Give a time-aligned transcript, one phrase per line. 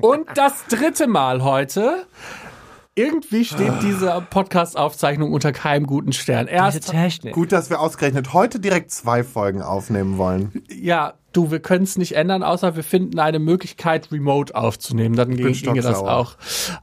[0.00, 2.06] Und das dritte Mal heute.
[2.94, 6.46] Irgendwie steht diese Podcast-Aufzeichnung unter keinem guten Stern.
[6.46, 7.32] Diese Erst, Technik.
[7.32, 10.64] Gut, dass wir ausgerechnet heute direkt zwei Folgen aufnehmen wollen.
[10.68, 15.14] ja, du, wir können es nicht ändern, außer wir finden eine Möglichkeit, remote aufzunehmen.
[15.14, 16.36] Dann ging, ginge das auch.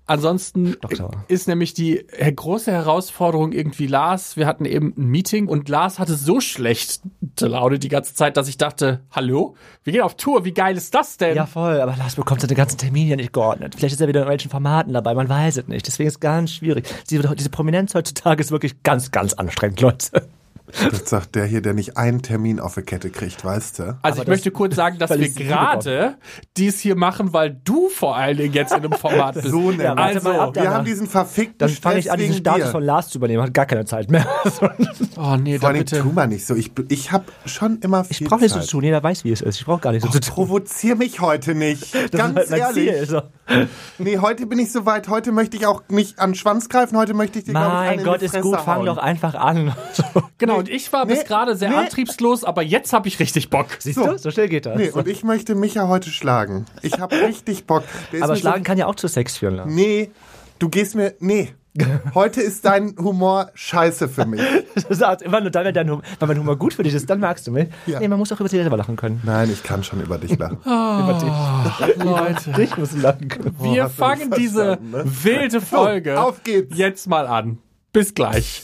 [0.06, 1.12] Ansonsten Stocksauer.
[1.28, 2.06] ist nämlich die
[2.36, 4.38] große Herausforderung irgendwie Lars.
[4.38, 7.02] Wir hatten eben ein Meeting und Lars hatte so schlechte
[7.42, 10.96] Laune die ganze Zeit, dass ich dachte, hallo, wir gehen auf Tour, wie geil ist
[10.96, 11.36] das denn?
[11.36, 13.76] Ja, voll, aber Lars bekommt seine ganzen Termine ja nicht geordnet.
[13.76, 15.86] Vielleicht ist er wieder in welchen Formaten dabei, man weiß es nicht.
[15.86, 16.88] Deswegen ist es ganz schwierig.
[17.10, 20.28] Diese, diese Prominenz heutzutage ist wirklich ganz, ganz anstrengend, Leute.
[20.68, 23.84] Das sagt der hier, der nicht einen Termin auf der Kette kriegt, weißt du?
[23.84, 26.18] Also Aber ich möchte kurz sagen, dass wir ich gerade
[26.58, 29.48] dies hier machen, weil du vor allen Dingen jetzt in einem Format bist.
[29.48, 29.72] So.
[29.72, 32.66] Ja, warte also, mal ab, Wir haben diesen verfickten Dann fange ich an, diesen Status
[32.66, 32.72] dir.
[32.72, 33.44] von Lars zu übernehmen.
[33.44, 34.26] Hat gar keine Zeit mehr.
[35.18, 36.00] oh nee, Vor allem bitte.
[36.00, 36.56] tu mal nicht so.
[36.56, 38.84] Ich, ich habe schon immer viel Ich brauche nicht so zu tun.
[38.84, 39.60] Jeder weiß, wie es ist.
[39.60, 40.34] Ich brauche gar nicht so zu tun.
[40.34, 41.96] Provozier mich heute nicht.
[42.12, 42.94] Das Ganz ist halt ehrlich.
[42.94, 43.06] Ziel.
[43.08, 43.22] So.
[43.98, 45.08] Nee, heute bin ich soweit.
[45.10, 46.98] Heute möchte ich auch nicht an den Schwanz greifen.
[46.98, 48.60] Heute möchte ich dir, ich, Mein in Gott, ist gut.
[48.62, 49.74] Fang doch einfach an.
[49.94, 50.04] So.
[50.56, 51.76] Genau, und ich war bis Nee, gerade sehr nee.
[51.76, 53.68] antriebslos, aber jetzt habe ich richtig Bock.
[53.80, 54.06] Siehst So.
[54.08, 54.18] du?
[54.18, 54.78] So schnell geht das.
[54.78, 56.66] Nee, und ich möchte Micha heute schlagen.
[56.82, 57.84] Ich habe richtig Bock.
[58.12, 59.56] Der ist aber Schlagen kann ja auch zu Sex führen.
[59.56, 59.70] Lars.
[59.70, 60.12] So, nee,
[60.60, 61.14] du gehst mir.
[61.20, 61.54] Nee.
[62.14, 64.40] Heute ist dein Humor scheiße für mich.
[64.88, 67.10] Du sagst immer nur dann, wenn, dein Humor, wenn mein Humor gut für dich ist,
[67.10, 67.68] dann magst du mich.
[67.86, 68.00] Ja.
[68.00, 69.22] Nee, man muss auch über sich selber lachen können.
[69.26, 70.58] Nein, ich kann schon über dich lachen.
[70.66, 71.98] Über dich.
[72.06, 72.52] Leute.
[72.54, 73.56] Dich muss lachen können.
[73.60, 75.04] Wir du fangen diese ne?
[75.06, 76.78] wilde Folge auf geht's.
[76.78, 77.58] jetzt mal an.
[77.92, 78.64] Bis gleich.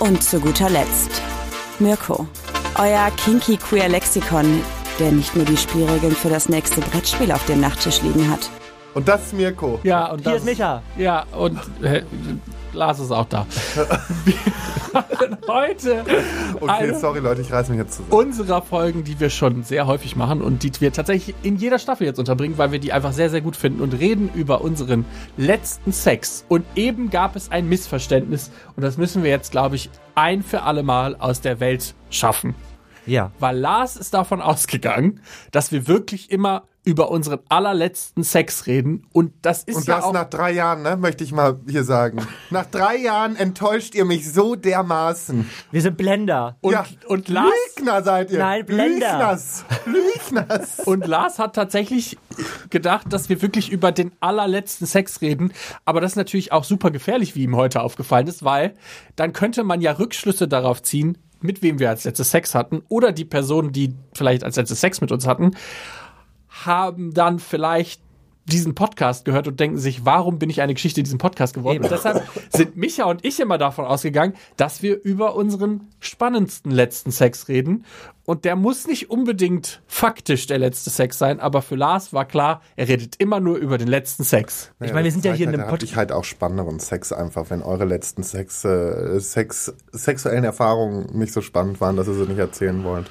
[0.00, 1.22] Und zu guter Letzt
[1.78, 2.26] Mirko,
[2.76, 4.62] euer kinky queer Lexikon,
[4.98, 8.50] der nicht nur die Spielregeln für das nächste Brettspiel auf dem Nachttisch liegen hat.
[8.94, 9.80] Und das ist Mirko.
[9.82, 10.82] Ja, und Hier das, ist Micha.
[10.96, 12.02] Ja, und äh,
[12.72, 13.46] Lars ist auch da.
[14.24, 14.34] Wir
[14.92, 16.04] machen heute
[16.60, 18.12] Okay, eine sorry Leute, ich reiß mich jetzt zusammen.
[18.12, 22.06] unserer Folgen, die wir schon sehr häufig machen und die wir tatsächlich in jeder Staffel
[22.06, 25.04] jetzt unterbringen, weil wir die einfach sehr, sehr gut finden und reden über unseren
[25.36, 26.44] letzten Sex.
[26.48, 30.62] Und eben gab es ein Missverständnis und das müssen wir jetzt, glaube ich, ein für
[30.62, 32.54] alle Mal aus der Welt schaffen.
[33.06, 33.32] Ja.
[33.38, 35.20] Weil Lars ist davon ausgegangen,
[35.52, 40.04] dass wir wirklich immer über unseren allerletzten Sex reden und das ist Und ja das
[40.04, 42.26] auch nach drei Jahren, ne, möchte ich mal hier sagen.
[42.50, 45.48] Nach drei Jahren enttäuscht ihr mich so dermaßen.
[45.70, 46.56] Wir sind Blender.
[46.60, 48.38] und, ja, und Lars Lügner seid ihr.
[48.38, 49.12] Nein, Blender.
[49.12, 49.64] Lügners.
[49.86, 50.80] Lügners.
[50.80, 52.18] Und Lars hat tatsächlich
[52.68, 55.52] gedacht, dass wir wirklich über den allerletzten Sex reden.
[55.86, 58.74] Aber das ist natürlich auch super gefährlich, wie ihm heute aufgefallen ist, weil
[59.16, 63.12] dann könnte man ja Rückschlüsse darauf ziehen, mit wem wir als letztes Sex hatten oder
[63.12, 65.52] die Personen, die vielleicht als letztes Sex mit uns hatten,
[66.48, 68.00] haben dann vielleicht
[68.46, 71.76] diesen Podcast gehört und denken sich, warum bin ich eine Geschichte in diesem Podcast geworden?
[71.76, 71.84] Eben.
[71.84, 77.10] Und deshalb sind Micha und ich immer davon ausgegangen, dass wir über unseren spannendsten letzten
[77.10, 77.84] Sex reden.
[78.26, 82.62] Und der muss nicht unbedingt faktisch der letzte Sex sein, aber für Lars war klar,
[82.74, 84.72] er redet immer nur über den letzten Sex.
[84.80, 85.82] Ich meine, wir sind ja hier in einem Podcast.
[85.82, 91.34] ich halt auch spannenderen Sex einfach, wenn eure letzten Sex, äh, Sex, sexuellen Erfahrungen nicht
[91.34, 93.10] so spannend waren, dass ihr sie nicht erzählen wollt.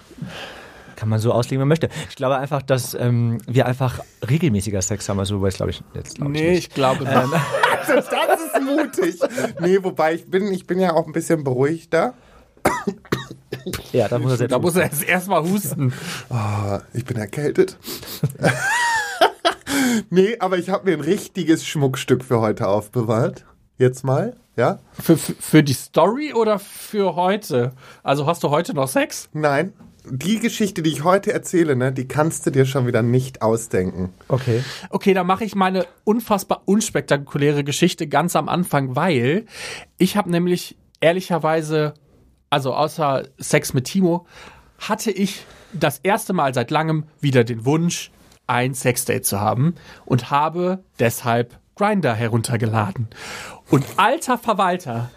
[1.03, 1.89] Kann man so auslegen, wie man möchte.
[2.09, 3.99] Ich glaube einfach, dass ähm, wir einfach
[4.29, 5.19] regelmäßiger Sex haben.
[5.19, 6.15] Also, weiß glaube ich jetzt.
[6.15, 6.59] Glaub ich Nee, nicht.
[6.69, 7.13] ich glaube nicht.
[7.87, 9.19] Das ist mutig.
[9.59, 12.13] Nee, wobei ich bin, ich bin ja auch ein bisschen beruhigter.
[13.91, 15.91] Ja, da muss er da muss er jetzt erstmal husten.
[16.29, 17.77] Ah, Ich bin erkältet.
[20.09, 23.43] nee, aber ich habe mir ein richtiges Schmuckstück für heute aufbewahrt.
[23.77, 24.79] Jetzt mal, ja?
[24.93, 27.73] Für, für, für die Story oder für heute?
[28.03, 29.27] Also hast du heute noch Sex?
[29.33, 29.73] Nein.
[30.05, 34.13] Die Geschichte, die ich heute erzähle, ne, die kannst du dir schon wieder nicht ausdenken.
[34.27, 34.63] Okay.
[34.89, 39.45] Okay, dann mache ich meine unfassbar unspektakuläre Geschichte ganz am Anfang, weil
[39.97, 41.93] ich habe nämlich ehrlicherweise,
[42.49, 44.27] also außer Sex mit Timo,
[44.77, 48.11] hatte ich das erste Mal seit langem wieder den Wunsch,
[48.45, 53.07] ein Sexdate zu haben und habe deshalb Grinder heruntergeladen.
[53.69, 55.09] Und alter Verwalter,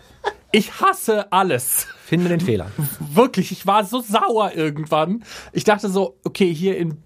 [0.53, 1.89] ich hasse alles.
[2.07, 2.71] Finde den Fehler.
[3.01, 5.25] Wirklich, ich war so sauer irgendwann.
[5.53, 6.99] Ich dachte so, okay, hier in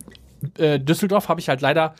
[0.59, 1.95] äh, Düsseldorf habe ich halt leider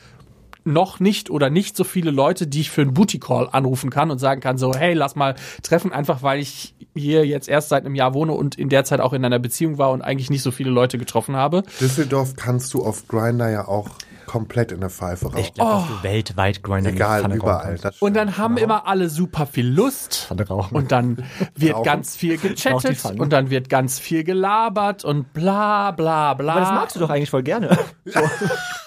[0.65, 4.11] noch nicht oder nicht so viele Leute, die ich für einen Booty Call anrufen kann
[4.11, 7.87] und sagen kann so, hey, lass mal treffen, einfach weil ich hier jetzt erst seit
[7.87, 10.43] einem Jahr wohne und in der Zeit auch in einer Beziehung war und eigentlich nicht
[10.43, 11.63] so viele Leute getroffen habe.
[11.81, 13.89] Düsseldorf kannst du auf Grinder ja auch
[14.31, 15.35] komplett in der Pfeife raus.
[15.41, 17.77] Ich glaube, du weltweit Grinder Egal, überall.
[17.99, 20.27] Und dann haben immer alle super viel Lust.
[20.29, 20.77] Pfanne rauchen.
[20.77, 21.25] Und dann
[21.57, 21.85] wird Rauchen.
[21.85, 26.53] ganz viel gechattet und dann wird ganz viel gelabert und bla bla bla.
[26.53, 27.77] Aber das magst du doch eigentlich voll gerne.
[28.05, 28.21] So.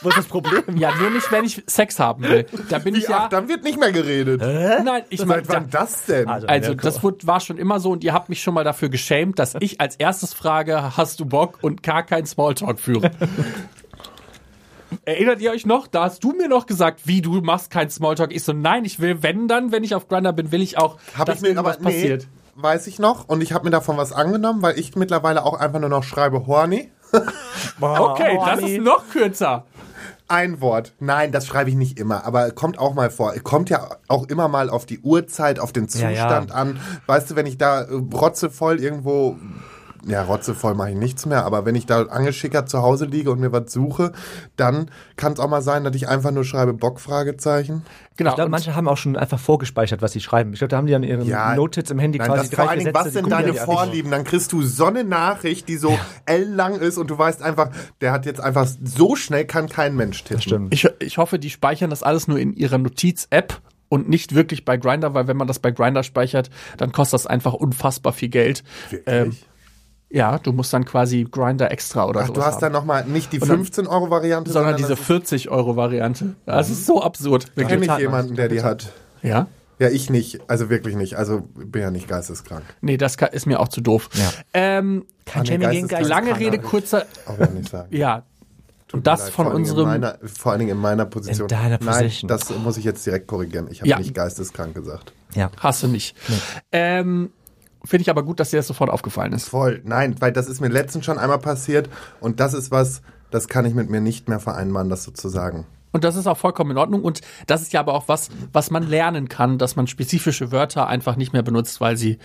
[0.02, 0.64] Wo ist das Problem?
[0.76, 2.46] Ja, nur nicht, wenn ich Sex haben will.
[2.70, 3.20] Da bin ich Wie, ja.
[3.24, 4.42] ach, dann wird nicht mehr geredet.
[4.42, 6.28] Nein, ich meine, Seit wann das denn?
[6.28, 8.66] Also- Also, Ja, das wurde, war schon immer so und ihr habt mich schon mal
[8.66, 13.12] dafür geschämt, dass ich als erstes frage, hast du Bock und gar keinen Smalltalk führe.
[15.06, 15.88] Erinnert ihr euch noch?
[15.88, 18.32] Da hast du mir noch gesagt, wie du machst keinen Smalltalk.
[18.34, 20.98] Ich so, nein, ich will, wenn dann, wenn ich auf Grinder bin, will ich auch,
[21.18, 22.28] Hab dass ich mir aber irgendwas nee, passiert.
[22.56, 25.80] weiß ich noch und ich habe mir davon was angenommen, weil ich mittlerweile auch einfach
[25.80, 26.92] nur noch schreibe horny.
[27.82, 29.66] Okay, das ist noch kürzer.
[30.28, 30.94] Ein Wort.
[31.00, 33.34] Nein, das schreibe ich nicht immer, aber kommt auch mal vor.
[33.44, 36.56] Kommt ja auch immer mal auf die Uhrzeit, auf den Ja, Zustand ja.
[36.56, 36.80] an.
[37.06, 39.38] Weißt du, wenn ich da äh, rotzevoll irgendwo,
[40.06, 43.40] ja, rotzevoll mache ich nichts mehr, aber wenn ich da angeschickert zu Hause liege und
[43.40, 44.12] mir was suche,
[44.56, 47.84] dann kann es auch mal sein, dass ich einfach nur schreibe Bock, Fragezeichen.
[48.18, 48.32] Genau.
[48.32, 50.54] Ich glaube, manche haben auch schon einfach vorgespeichert, was sie schreiben.
[50.54, 51.56] Ich glaube, da haben die dann ihre Ja.
[51.56, 54.12] Notiz im Handy Nein, quasi das drei, vor allen Dingen, was sind deine Vorlieben?
[54.12, 57.70] Dann kriegst du so eine Nachricht, die so ellenlang ist und du weißt einfach,
[58.02, 60.42] der hat jetzt einfach, so schnell kann kein Mensch tippen.
[60.42, 60.74] Stimmt.
[60.74, 64.78] Ich, ich hoffe, die speichern das alles nur in ihrer Notiz-App und nicht wirklich bei
[64.78, 68.64] Grinder, weil wenn man das bei Grinder speichert, dann kostet das einfach unfassbar viel Geld.
[68.90, 69.16] Wirklich?
[69.16, 69.36] Ähm,
[70.14, 72.62] ja, du musst dann quasi Grinder extra oder Ach, sowas du hast haben.
[72.62, 76.36] dann nochmal nicht die Und dann- 15-Euro-Variante, sondern diese das 40 Euro Variante.
[76.46, 77.54] Das ist so absurd.
[77.56, 77.90] kenne Wirklich.
[77.92, 78.92] ich jemanden, der die hat.
[79.22, 79.48] Ja?
[79.80, 80.40] Ja, ich nicht.
[80.48, 81.16] Also wirklich nicht.
[81.16, 82.64] Also bin ja nicht geisteskrank.
[82.82, 84.08] Nee, das ist mir auch zu doof.
[84.14, 84.32] Ja.
[84.54, 85.88] Ähm, Kein Ah, nee, Shaming gegen.
[85.88, 86.10] Geist.
[86.10, 86.64] lange kann Rede, er.
[86.64, 87.06] kurzer.
[87.26, 87.88] Auch wenn nicht sagen.
[87.96, 88.24] Ja.
[88.88, 89.80] Tut Und das leid, von vor unserem.
[89.86, 91.46] In meiner, vor allen Dingen in meiner Position.
[91.50, 92.28] In deiner Nein, Position.
[92.28, 93.68] das muss ich jetzt direkt korrigieren.
[93.72, 93.98] Ich habe Ja.
[93.98, 95.12] nicht geisteskrank gesagt.
[95.34, 95.50] Ja.
[95.60, 96.16] Hast du nicht.
[96.72, 97.32] Ähm,
[97.86, 99.50] Finde ich aber gut, dass dir das sofort aufgefallen ist.
[99.50, 99.82] Voll.
[99.84, 101.90] Nein, weil das ist mir letztens schon einmal passiert
[102.22, 105.66] und das ist was, das kann ich mit mir nicht mehr vereinbaren, das sozusagen.
[105.92, 107.04] Und das ist auch vollkommen in Ordnung.
[107.04, 110.88] Und das ist ja aber auch was, was man lernen kann, dass man spezifische Wörter
[110.88, 112.18] einfach nicht mehr benutzt, weil sie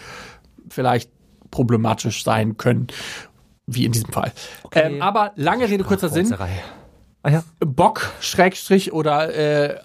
[0.70, 1.10] vielleicht
[1.50, 2.88] problematisch sein können.
[3.66, 4.32] Wie in diesem Fall.
[4.72, 6.34] Ähm, aber lange Rede, kurzer Sinn.
[7.22, 7.44] Ah ja.
[7.60, 9.78] Bock, Schrägstrich oder äh,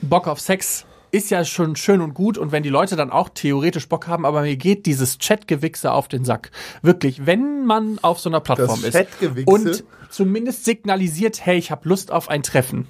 [0.00, 3.28] Bock auf Sex ist ja schon schön und gut und wenn die Leute dann auch
[3.28, 6.50] theoretisch Bock haben, aber mir geht dieses Chatgewichse auf den Sack.
[6.82, 11.88] Wirklich, wenn man auf so einer Plattform Das ist und zumindest signalisiert, hey, ich habe
[11.88, 12.88] Lust auf ein Treffen,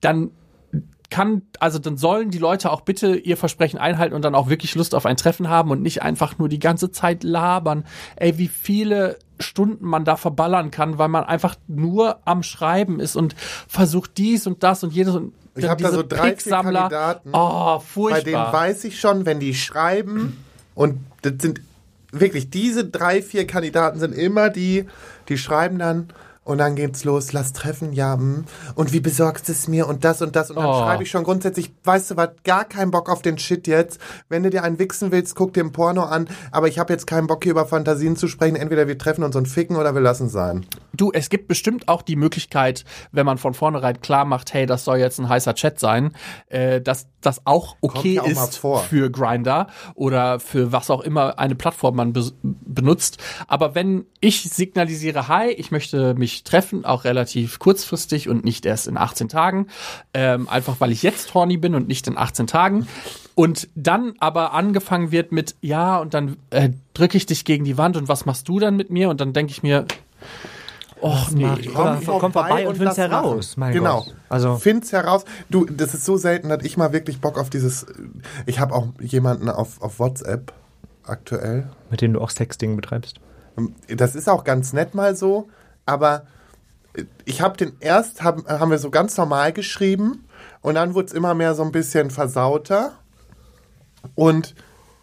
[0.00, 0.30] dann
[1.12, 4.74] kann, also dann sollen die Leute auch bitte ihr Versprechen einhalten und dann auch wirklich
[4.74, 7.84] Lust auf ein Treffen haben und nicht einfach nur die ganze Zeit labern.
[8.16, 13.16] Ey, wie viele Stunden man da verballern kann, weil man einfach nur am Schreiben ist
[13.16, 13.34] und
[13.68, 16.32] versucht dies und das und jedes und Ich hab da so drei.
[16.32, 17.30] Kandidaten.
[17.32, 18.52] Oh, Bei denen furchtbar.
[18.52, 20.42] weiß ich schon, wenn die schreiben
[20.74, 21.60] und das sind
[22.12, 24.86] wirklich diese drei, vier Kandidaten sind immer die,
[25.28, 26.08] die schreiben dann
[26.44, 28.44] und dann geht's los, lass treffen, ja, hm.
[28.74, 30.82] und wie besorgst es mir und das und das und dann Oh.
[30.82, 34.00] schreibe ich schon grundsätzlich, weißt du was, gar keinen Bock auf den Shit jetzt.
[34.28, 37.06] Wenn du dir einen wichsen willst, guck dir ein Porno an, aber ich habe jetzt
[37.06, 38.56] keinen Bock hier über Fantasien zu sprechen.
[38.56, 40.66] Entweder wir treffen uns und ficken oder wir lassen es sein.
[40.92, 44.84] Du, es gibt bestimmt auch die Möglichkeit, wenn man von vornherein klar macht, hey, das
[44.84, 46.12] soll jetzt ein heißer Chat sein,
[46.48, 51.38] äh, dass das auch okay ja auch ist für Grinder oder für was auch immer
[51.38, 53.18] eine Plattform man be benutzt.
[53.46, 58.88] Aber wenn ich signalisiere, hi, ich möchte mich treffen, auch relativ kurzfristig und nicht erst
[58.88, 59.68] in 18 Tagen,
[60.14, 62.86] ähm, einfach weil ich jetzt horny bin und nicht in 18 Tagen.
[63.34, 67.78] Und dann aber angefangen wird mit, ja, und dann äh, drücke ich dich gegen die
[67.78, 69.08] Wand und was machst du dann mit mir?
[69.08, 69.86] Und dann denke ich mir,
[71.02, 71.48] Och nee.
[71.74, 73.56] Komm, komm vorbei und find's lass heraus.
[73.56, 74.02] Mein genau.
[74.02, 74.14] Gott.
[74.28, 75.24] Also- find's heraus.
[75.50, 77.86] Du, das ist so selten, dass ich mal wirklich Bock auf dieses.
[78.46, 80.52] Ich habe auch jemanden auf, auf WhatsApp
[81.04, 81.68] aktuell.
[81.90, 83.18] Mit denen du auch Sexting betreibst.
[83.88, 85.48] Das ist auch ganz nett mal so,
[85.92, 86.26] aber
[87.24, 90.24] ich habe den erst, haben, haben wir so ganz normal geschrieben
[90.60, 92.92] und dann wurde es immer mehr so ein bisschen versauter.
[94.14, 94.54] Und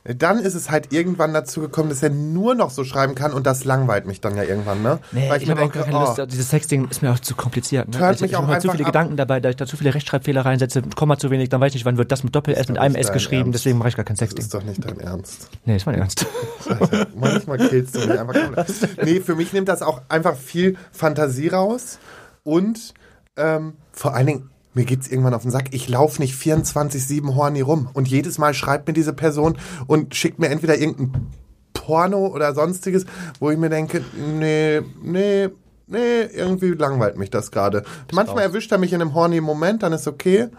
[0.05, 3.45] dann ist es halt irgendwann dazu gekommen, dass er nur noch so schreiben kann und
[3.45, 4.99] das langweilt mich dann ja irgendwann, ne?
[5.11, 6.31] Nee, Weil ich, habe auch gar keine oh, Lust.
[6.31, 7.89] Dieses Sexting ist mir auch zu kompliziert.
[7.89, 7.99] Ne?
[7.99, 8.93] Hört ich mich ich auch habe zu einfach viele ab.
[8.93, 11.75] Gedanken dabei, da ich da zu viele Rechtschreibfehler reinsetze, Komma zu wenig, dann weiß ich
[11.75, 13.55] nicht, wann wird das mit Doppel-S mit einem S geschrieben, Ernst.
[13.55, 14.45] deswegen mache ich gar kein das Sexting.
[14.45, 15.49] ist doch nicht dein Ernst.
[15.65, 16.25] Nee, ist mein Ernst.
[16.69, 18.67] Alter, manchmal killst du mich einfach komplett.
[19.03, 21.99] Nee, für mich nimmt das auch einfach viel Fantasie raus
[22.43, 22.93] und
[23.35, 25.69] ähm, vor allen Dingen, mir geht's irgendwann auf den Sack.
[25.71, 29.57] Ich laufe nicht 24-7 horny rum und jedes Mal schreibt mir diese Person
[29.87, 31.27] und schickt mir entweder irgendein
[31.73, 33.05] Porno oder sonstiges,
[33.39, 35.49] wo ich mir denke, nee, nee,
[35.87, 37.83] nee, irgendwie langweilt mich das gerade.
[38.13, 40.49] Manchmal erwischt er mich in einem horny Moment, dann ist okay,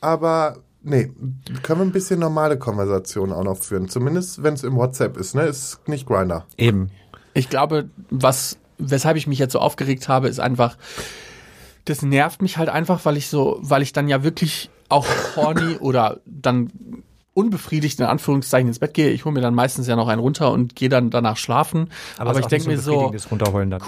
[0.00, 1.10] aber nee,
[1.62, 3.88] können wir ein bisschen normale Konversationen auch noch führen.
[3.88, 5.42] Zumindest, wenn es im WhatsApp ist, ne?
[5.42, 6.46] Ist nicht Grinder.
[6.56, 6.90] Eben.
[7.34, 10.76] Ich glaube, was, weshalb ich mich jetzt so aufgeregt habe, ist einfach,
[11.84, 15.06] das nervt mich halt einfach, weil ich so, weil ich dann ja wirklich auch
[15.36, 16.70] horny oder dann
[17.32, 19.10] unbefriedigt in Anführungszeichen ins Bett gehe.
[19.10, 21.90] Ich hole mir dann meistens ja noch einen runter und gehe dann danach schlafen.
[22.18, 23.12] Aber, ist ich denke mir so,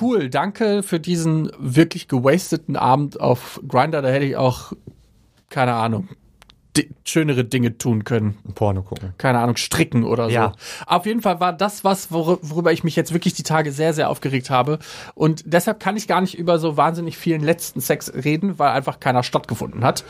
[0.00, 4.00] cool, danke für diesen wirklich gewasteten Abend auf Grinder.
[4.00, 4.72] Da hätte ich auch,
[5.50, 6.08] keine Ahnung,
[7.04, 8.38] schönere Dinge tun können.
[8.54, 9.12] Porno gucken.
[9.18, 10.30] Keine Ahnung, stricken oder so.
[10.34, 10.52] Ja.
[10.86, 13.92] Auf jeden Fall war das was, wor worüber ich mich jetzt wirklich die Tage sehr,
[13.92, 14.78] sehr aufgeregt habe.
[15.14, 19.00] Und deshalb kann ich gar nicht über so wahnsinnig vielen letzten Sex reden, weil einfach
[19.00, 20.04] keiner stattgefunden hat.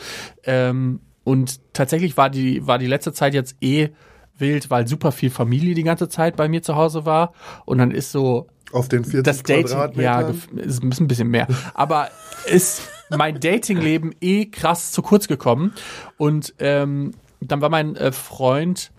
[0.45, 3.89] Ähm, und tatsächlich war die, war die letzte Zeit jetzt eh
[4.37, 7.33] wild, weil super viel Familie die ganze Zeit bei mir zu Hause war.
[7.65, 11.27] Und dann ist so Auf den 40 das Dating, ja, ist ein bisschen- ein bisschen
[11.27, 11.47] mehr.
[11.73, 12.09] Aber
[12.45, 15.73] ist mein Datingleben eh krass zu kurz gekommen.
[16.17, 18.91] Und ähm, dann war mein äh, Freund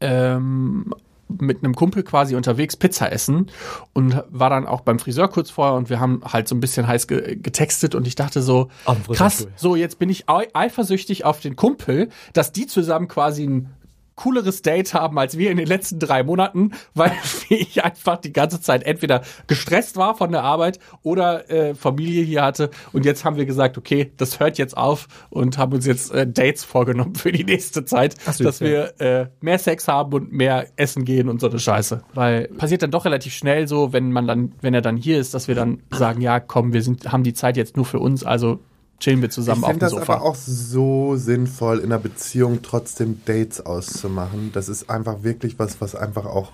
[0.00, 0.92] ähm,
[1.28, 3.50] mit einem Kumpel quasi unterwegs Pizza essen
[3.92, 6.86] und war dann auch beim Friseur kurz vorher und wir haben halt so ein bisschen
[6.86, 8.68] heiß ge getextet und ich dachte so,
[9.16, 13.70] krass, so jetzt bin ich ei- eifersüchtig auf den Kumpel, dass die zusammen quasi ein
[14.16, 17.12] cooleres Date haben als wir in den letzten drei Monaten, weil
[17.48, 22.42] ich einfach die ganze Zeit entweder gestresst war von der Arbeit oder äh, Familie hier
[22.42, 22.70] hatte.
[22.92, 26.26] Und jetzt haben wir gesagt, okay, das hört jetzt auf und haben uns jetzt äh,
[26.26, 30.66] Dates vorgenommen für die nächste Zeit, süß, dass wir äh, mehr Sex haben und mehr
[30.76, 32.02] essen gehen und so eine Scheiße.
[32.14, 35.34] Weil passiert dann doch relativ schnell so, wenn man dann, wenn er dann hier ist,
[35.34, 38.24] dass wir dann sagen, ja, komm, wir sind, haben die Zeit jetzt nur für uns,
[38.24, 38.60] also
[39.00, 40.14] chillen wir zusammen Ich auf dem finde das Sofa.
[40.14, 44.50] aber auch so sinnvoll, in einer Beziehung trotzdem Dates auszumachen.
[44.52, 46.52] Das ist einfach wirklich was, was einfach auch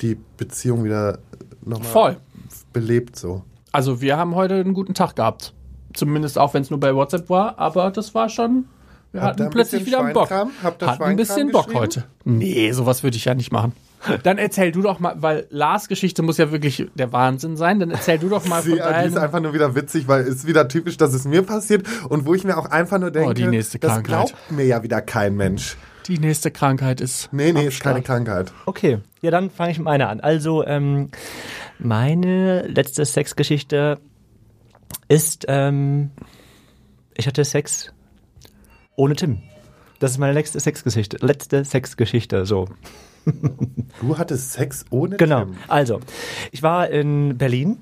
[0.00, 1.18] die Beziehung wieder
[1.64, 2.16] nochmal Voll.
[2.72, 3.42] belebt so.
[3.72, 5.54] Also wir haben heute einen guten Tag gehabt.
[5.92, 8.66] Zumindest auch wenn es nur bei WhatsApp war, aber das war schon.
[9.12, 10.30] Wir Habt hatten plötzlich wieder einen Bock.
[10.30, 12.04] Habt ihr hatten ein bisschen Bock heute.
[12.24, 13.72] Nee, sowas würde ich ja nicht machen.
[14.22, 17.80] Dann erzähl du doch mal, weil Lars Geschichte muss ja wirklich der Wahnsinn sein.
[17.80, 19.18] Dann erzähl du doch mal von Sie, die ist deinem.
[19.18, 22.34] einfach nur wieder witzig, weil es ist wieder typisch, dass es mir passiert und wo
[22.34, 24.06] ich mir auch einfach nur denke, Oh, die nächste das Krankheit.
[24.06, 25.76] glaubt mir ja wieder kein Mensch.
[26.06, 27.28] Die nächste Krankheit ist.
[27.32, 28.02] Nee, nee, ist keine.
[28.02, 28.52] Krankheit.
[28.66, 30.20] Okay, ja, dann fange ich mit meiner an.
[30.20, 31.10] Also, ähm,
[31.78, 33.98] meine letzte Sexgeschichte
[35.08, 36.10] ist, ähm,
[37.14, 37.92] ich hatte Sex
[38.96, 39.42] ohne Tim.
[39.98, 41.18] Das ist meine letzte Sexgeschichte.
[41.20, 42.66] Letzte Sexgeschichte, so.
[44.00, 45.44] Du hattest Sex ohne Genau.
[45.44, 45.56] Tim.
[45.68, 46.00] Also,
[46.52, 47.78] ich war in Berlin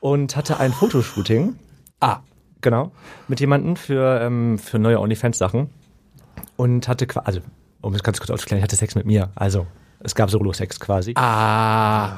[0.00, 1.54] und hatte ein Fotoshooting.
[2.00, 2.18] Ah,
[2.60, 2.92] Genau.
[3.28, 5.68] Mit jemandem für, ähm, für neue OnlyFans-Sachen.
[6.56, 7.40] Und hatte quasi, also,
[7.82, 9.28] um es ganz kurz aufzuklären, ich hatte Sex mit mir.
[9.34, 9.66] Also,
[10.00, 11.12] es gab Solo-Sex quasi.
[11.16, 12.16] ah.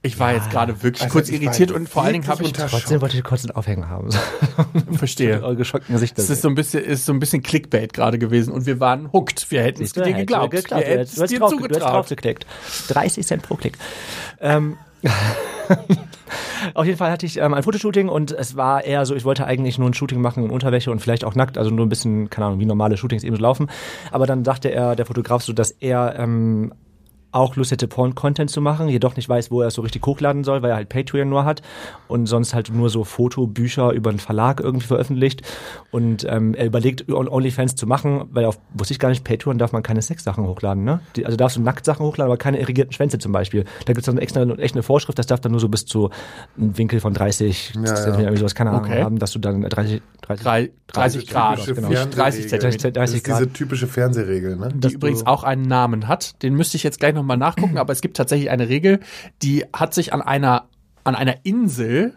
[0.00, 3.00] Ich war jetzt gerade wirklich Also kurz irritiert und vor allen Dingen habe ich Trotzdem
[3.00, 4.10] wollte ich kurz einen Aufhängen haben.
[4.92, 5.42] verstehe.
[5.42, 6.22] Eure geschockten Gesichter.
[6.22, 9.12] Es ist so ein bisschen, ist so ein bisschen Clickbait gerade gewesen und wir waren
[9.12, 9.50] hooked.
[9.50, 10.52] Wir hätten es dir Hätte geglaubt.
[10.52, 10.84] geglaubt.
[10.86, 11.92] Wir Du hätten es dir drauf, du hättest zugetraut.
[11.94, 12.46] draufgeklickt.
[12.88, 13.76] 30 Cent pro Klick.
[14.40, 14.76] Ähm,
[16.74, 19.46] auf jeden Fall hatte ich ähm, ein Fotoshooting und es war eher so, ich wollte
[19.46, 22.30] eigentlich nur ein Shooting machen in Unterwäsche und vielleicht auch nackt, also nur ein bisschen,
[22.30, 23.68] keine Ahnung, wie normale Shootings eben so laufen.
[24.10, 26.72] Aber dann dachte er, der Fotograf, so, dass er ähm,
[27.30, 30.44] auch Lust hätte, Porn-Content zu machen, jedoch nicht weiß, wo er es so richtig hochladen
[30.44, 31.62] soll, weil er halt Patreon nur hat
[32.08, 35.42] und sonst halt nur so Fotobücher über einen Verlag irgendwie veröffentlicht.
[35.90, 39.58] Und ähm, er überlegt, On- OnlyFans zu machen, weil auf, wusste ich gar nicht, Patreon
[39.58, 41.00] darf man keine Sexsachen hochladen, ne?
[41.16, 43.64] Die, also darfst du Nacktsachen hochladen, aber keine irrigierten Schwänze zum Beispiel.
[43.80, 46.10] Da gibt es dann extra echt eine Vorschrift, das darf dann nur so bis zu
[46.56, 47.84] einem Winkel von 30 ja.
[47.94, 49.02] Zentimeter, irgendwie sowas, keine Ahnung, Okay.
[49.02, 51.88] haben, dass du dann 30, 30 Drei- 30 Grad, genau.
[51.88, 52.48] nicht 30 Fernsehregel.
[52.48, 52.90] Zentimeter.
[52.92, 53.40] 30 Das ist Grad.
[53.40, 54.68] diese typische Fernsehregel, ne?
[54.72, 56.42] die dass übrigens auch einen Namen hat.
[56.42, 59.00] Den müsste ich jetzt gleich nochmal nachgucken, aber es gibt tatsächlich eine Regel,
[59.42, 60.68] die hat sich an einer,
[61.04, 62.14] an einer Insel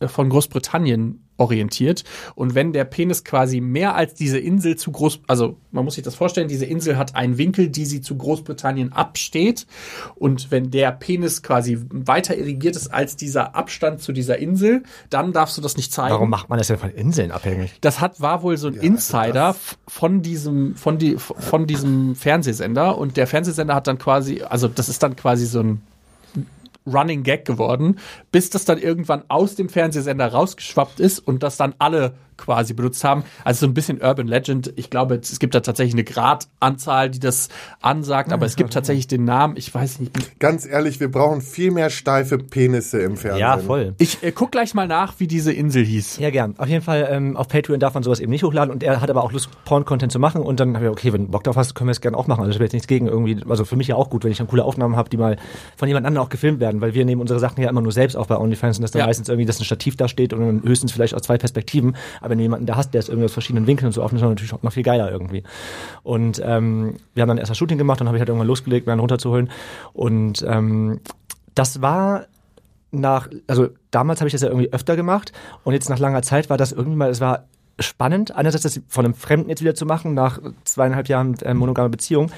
[0.00, 2.04] äh, von Großbritannien orientiert.
[2.34, 6.04] Und wenn der Penis quasi mehr als diese Insel zu groß, also man muss sich
[6.04, 9.66] das vorstellen, diese Insel hat einen Winkel, die sie zu Großbritannien absteht.
[10.16, 15.32] Und wenn der Penis quasi weiter irrigiert ist als dieser Abstand zu dieser Insel, dann
[15.32, 16.12] darfst du das nicht zeigen.
[16.12, 17.78] Warum macht man das denn von Inseln abhängig?
[17.80, 22.98] Das hat war wohl so ein Insider f- von diesem von die von diesem Fernsehsender
[22.98, 25.82] und der Fernsehsender hat dann quasi also das ist dann quasi so ein
[26.92, 27.98] Running Gag geworden,
[28.32, 33.04] bis das dann irgendwann aus dem Fernsehsender rausgeschwappt ist und das dann alle quasi benutzt
[33.04, 33.24] haben.
[33.44, 34.72] Also so ein bisschen Urban Legend.
[34.76, 37.48] Ich glaube, es gibt da tatsächlich eine Gradanzahl, die das
[37.82, 39.56] ansagt, aber es gibt tatsächlich den Namen.
[39.56, 40.38] Ich weiß nicht.
[40.38, 43.40] Ganz ehrlich, wir brauchen viel mehr steife Penisse im Fernsehen.
[43.40, 43.94] Ja, voll.
[43.98, 46.18] Ich äh, guck gleich mal nach, wie diese Insel hieß.
[46.18, 46.54] Ja, gern.
[46.58, 49.10] Auf jeden Fall, ähm, auf Patreon darf man sowas eben nicht hochladen und er hat
[49.10, 51.56] aber auch Lust, Porn-Content zu machen und dann habe ich, okay, wenn du Bock drauf
[51.56, 52.40] hast, können wir es gerne auch machen.
[52.40, 54.38] Also ich habe jetzt nichts gegen irgendwie, also für mich ja auch gut, wenn ich
[54.38, 55.36] dann coole Aufnahmen habe, die mal
[55.76, 58.16] von jemand anderem auch gefilmt werden, weil wir nehmen unsere Sachen ja immer nur selbst
[58.16, 59.06] auf bei OnlyFans und das dann Ja.
[59.06, 62.27] meistens irgendwie, dass ein Stativ da steht und dann höchstens vielleicht aus zwei Perspektiven, aber
[62.28, 64.24] wenn du jemanden da hast, der es irgendwie aus verschiedenen Winkeln und so aufnimmt, ist
[64.24, 65.42] das natürlich noch viel geiler irgendwie.
[66.02, 68.86] Und ähm, wir haben dann erst das Shooting gemacht, dann habe ich halt irgendwann losgelegt,
[68.86, 69.50] mir einen runterzuholen.
[69.92, 71.00] Und ähm,
[71.54, 72.26] das war
[72.90, 75.32] nach, also damals habe ich das ja irgendwie öfter gemacht.
[75.64, 77.44] Und jetzt nach langer Zeit war das irgendwie mal, es war
[77.80, 81.88] spannend, einerseits das von einem Fremden jetzt wieder zu machen, nach zweieinhalb Jahren äh, monogame
[81.88, 82.30] Beziehung.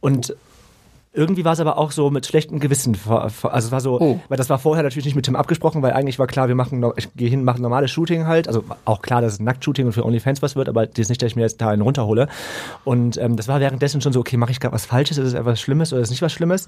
[0.00, 0.36] Und
[1.14, 2.96] irgendwie war es aber auch so mit schlechtem Gewissen.
[3.06, 4.20] Also es war so, Oh.
[4.28, 6.82] weil das war vorher natürlich nicht mit Tim abgesprochen, weil eigentlich war klar, wir machen,
[6.96, 8.48] ich gehe hin, mache normales Shooting halt.
[8.48, 11.20] Also auch klar, dass es Nacktshooting und für OnlyFans was wird, aber das ist nicht,
[11.20, 12.28] dass ich mir jetzt da einen runterhole.
[12.84, 15.34] Und ähm, das war währenddessen schon so, okay, mache ich gerade was Falsches, ist es
[15.34, 16.66] etwas Schlimmes oder ist es nicht was Schlimmes?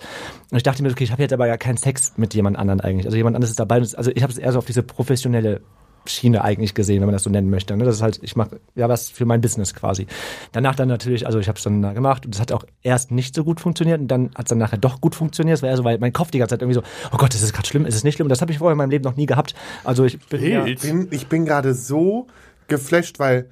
[0.51, 2.81] Und ich dachte mir, okay, ich habe jetzt aber ja keinen Sex mit jemand anderen
[2.81, 3.07] eigentlich.
[3.07, 3.77] Also jemand anderes ist dabei.
[3.77, 5.63] Also ich habe es eher so auf diese professionelle
[6.07, 7.77] Schiene eigentlich gesehen, wenn man das so nennen möchte.
[7.77, 7.85] Ne?
[7.85, 10.07] Das ist halt, ich mache ja was für mein Business quasi.
[10.53, 13.11] Danach dann natürlich, also ich habe es dann da gemacht und das hat auch erst
[13.11, 15.57] nicht so gut funktioniert und dann hat es dann nachher doch gut funktioniert.
[15.57, 16.83] Das war eher so, weil mein Kopf die ganze Zeit irgendwie so,
[17.13, 18.29] oh Gott, ist es gerade schlimm, ist es nicht schlimm?
[18.29, 19.55] Das habe ich vorher in meinem Leben noch nie gehabt.
[19.85, 20.83] Also ich bin Wild.
[20.83, 22.27] bin, ich bin gerade so
[22.69, 23.47] geflasht, weil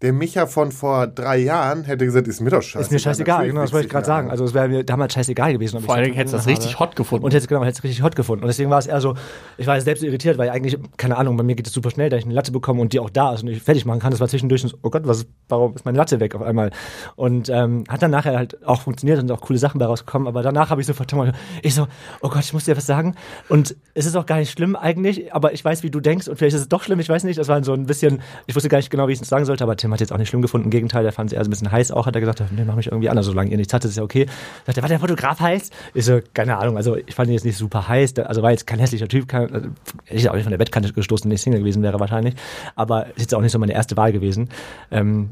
[0.00, 2.82] der Micha von vor drei Jahren hätte gesagt, ist mir doch scheißegal.
[2.82, 4.30] ist mir scheißegal, genau, das wollte ich gerade sagen.
[4.30, 5.80] Also es wäre mir damals scheißegal gewesen.
[5.80, 7.24] Vor allen Dingen hättest du das richtig hot gefunden.
[7.24, 8.44] Und jetzt genau, hätte es richtig hot gefunden.
[8.44, 9.14] Und deswegen war es eher so,
[9.56, 12.16] ich war selbst irritiert, weil eigentlich, keine Ahnung, bei mir geht es super schnell, da
[12.16, 14.12] ich eine Latte bekomme und die auch da ist und ich fertig machen kann.
[14.12, 16.70] Das war zwischendurch so, oh Gott, was, ist- warum ist meine Latte weg auf einmal?
[17.16, 20.28] Und ähm, hat dann nachher halt auch funktioniert und auch coole Sachen bei rausgekommen.
[20.28, 21.88] Aber danach habe ich sofort mal, ich so,
[22.20, 23.16] oh Gott, ich muss dir was sagen.
[23.48, 26.36] Und es ist auch gar nicht schlimm eigentlich, aber ich weiß, wie du denkst und
[26.36, 27.38] vielleicht ist es doch schlimm, ich weiß nicht.
[27.38, 29.64] Das war so ein bisschen, ich wusste gar nicht genau, wie ich es sagen sollte,
[29.64, 30.66] aber Tim hat jetzt auch nicht schlimm gefunden.
[30.66, 32.64] Im Gegenteil, der fand es eher so ein bisschen heiß auch, hat er gesagt, nee,
[32.64, 34.26] mach mich irgendwie anders, solange ihr nichts hattet, ist ja okay.
[34.66, 35.70] Sagt er, war der Fotograf heiß?
[35.94, 38.66] Ich so, keine Ahnung, also ich fand ihn jetzt nicht super heiß, also war jetzt
[38.66, 39.68] kein hässlicher Typ, kein, also,
[40.06, 42.34] ich auch nicht von der Bettkante gestoßen, wenn ich Single gewesen wäre wahrscheinlich,
[42.76, 44.48] aber ist jetzt auch nicht so meine erste Wahl gewesen.
[44.90, 45.30] Ähm,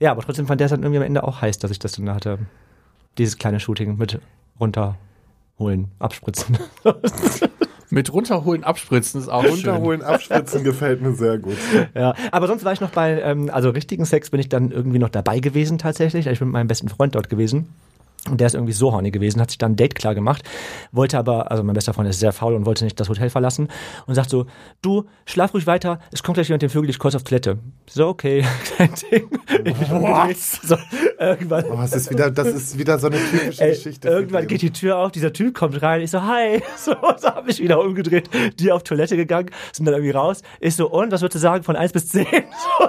[0.00, 1.92] ja, aber trotzdem fand der es dann irgendwie am Ende auch heiß, dass ich das
[1.92, 2.38] dann hatte.
[3.16, 4.20] Dieses kleine Shooting mit
[4.58, 6.58] runterholen, abspritzen.
[7.94, 9.52] Mit runterholen, abspritzen ist auch schön.
[9.52, 11.56] Runterholen, abspritzen gefällt mir sehr gut.
[11.94, 14.98] Ja, aber sonst war ich noch bei, ähm, also richtigen Sex bin ich dann irgendwie
[14.98, 16.26] noch dabei gewesen tatsächlich.
[16.26, 17.68] Ich bin mit meinem besten Freund dort gewesen.
[18.30, 20.42] Und der ist irgendwie so horny gewesen, hat sich dann ein Date klar gemacht,
[20.92, 23.68] wollte aber, also mein bester Freund ist sehr faul und wollte nicht das Hotel verlassen
[24.06, 24.46] und sagt so,
[24.80, 27.58] du, schlaf ruhig weiter, es kommt gleich jemand den Vögel, ich kurz auf Toilette.
[27.86, 28.42] So, okay,
[28.78, 29.28] kein Ding.
[29.64, 30.38] Ich bin umgedreht.
[30.38, 30.76] So,
[31.18, 34.08] irgendwann, Oh, ist wieder, das ist wieder so eine typische Ey, Geschichte.
[34.08, 36.62] irgendwann geht die Tür auf, dieser Typ kommt rein, ich so, hi.
[36.78, 40.40] So, so habe ich wieder umgedreht, die auf Toilette gegangen, sind dann irgendwie raus.
[40.60, 42.26] Ich so, und, was würdest du sagen von 1 bis 10?
[42.80, 42.88] So.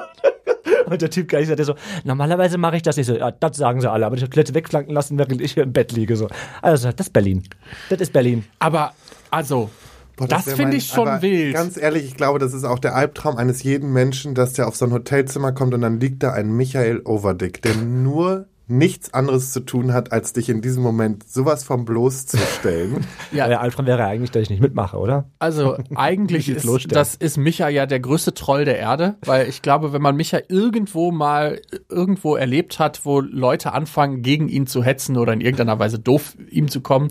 [0.90, 3.16] Und der Typ gleich sagt, der so, normalerweise mache ich das nicht so.
[3.16, 5.74] Ja, das sagen sie alle, aber ich habe Toilette wegflanken lassen, während ich hier im
[5.74, 6.16] Bett liege.
[6.16, 6.28] So.
[6.62, 7.44] Also, das ist Berlin.
[7.90, 8.46] Das ist Berlin.
[8.60, 8.94] Aber,
[9.32, 9.70] also,
[10.16, 11.54] Boah, das wär finde ich schon aber wild.
[11.54, 14.76] Ganz ehrlich, ich glaube, das ist auch der Albtraum eines jeden Menschen, dass der auf
[14.76, 19.52] so ein Hotelzimmer kommt und dann liegt da ein Michael Overdick, der nur nichts anderes
[19.52, 23.06] zu tun hat, als dich in diesem Moment sowas vom bloßzustellen.
[23.32, 23.48] Ja.
[23.48, 25.30] Der Alfred wäre eigentlich, dass ich nicht mitmache, oder?
[25.40, 29.92] Also eigentlich ist das ist Micha ja der größte Troll der Erde, weil ich glaube,
[29.94, 35.18] wenn man Micha irgendwo mal irgendwo erlebt hat, wo Leute anfangen gegen ihn zu hetzen
[35.18, 37.10] oder in irgendeiner Weise doof ihm zu kommen,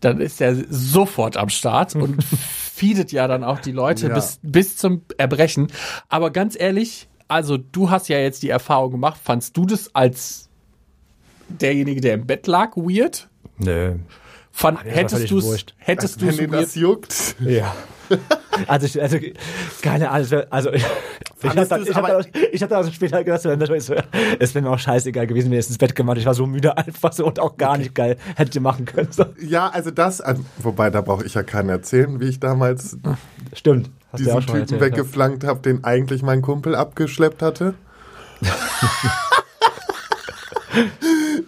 [0.00, 4.14] dann ist er sofort am Start und feedet ja dann auch die Leute Ja.
[4.14, 5.68] bis bis zum Erbrechen.
[6.08, 10.50] Aber ganz ehrlich, also du hast ja jetzt die Erfahrung gemacht, fandst du das als
[11.60, 13.28] derjenige, der im Bett lag, weird?
[13.58, 13.94] Nö.
[14.56, 17.36] Fand, das hättest du es hättest du das juckt.
[17.40, 17.74] Ja.
[18.68, 19.16] Also, ich, also
[19.82, 20.84] keine Ahnung, es wär- also ich,
[21.42, 23.94] ich habe ich hab ich hab dann später gedacht, wenn das so-
[24.38, 26.46] es wäre mir auch scheißegal gewesen, wenn ich es ins Bett gemacht Ich war so
[26.46, 28.16] müde einfach so und auch gar nicht geil.
[28.36, 29.08] Hätte machen können.
[29.10, 29.24] So.
[29.40, 32.96] Ja, also das, also, wobei da brauche ich ja keinen erzählen, wie ich damals
[33.54, 33.90] Stimmt.
[34.12, 37.74] Hast du ja diesen Typen erzählt, weggeflankt habe, den eigentlich mein Kumpel abgeschleppt hatte.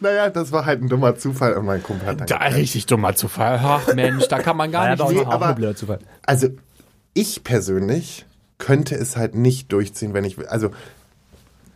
[0.01, 3.15] naja, das war halt ein dummer Zufall und mein Kumpel hat dann Da richtig dummer
[3.15, 3.61] Zufall.
[3.63, 5.17] Ach Mensch, da kann man gar Ja, nicht.
[5.19, 5.99] Nee, aber- blöder Zufall.
[6.23, 6.49] Also
[7.15, 8.27] ich persönlich
[8.59, 10.47] könnte es halt nicht durchziehen, wenn ich will.
[10.47, 10.71] Also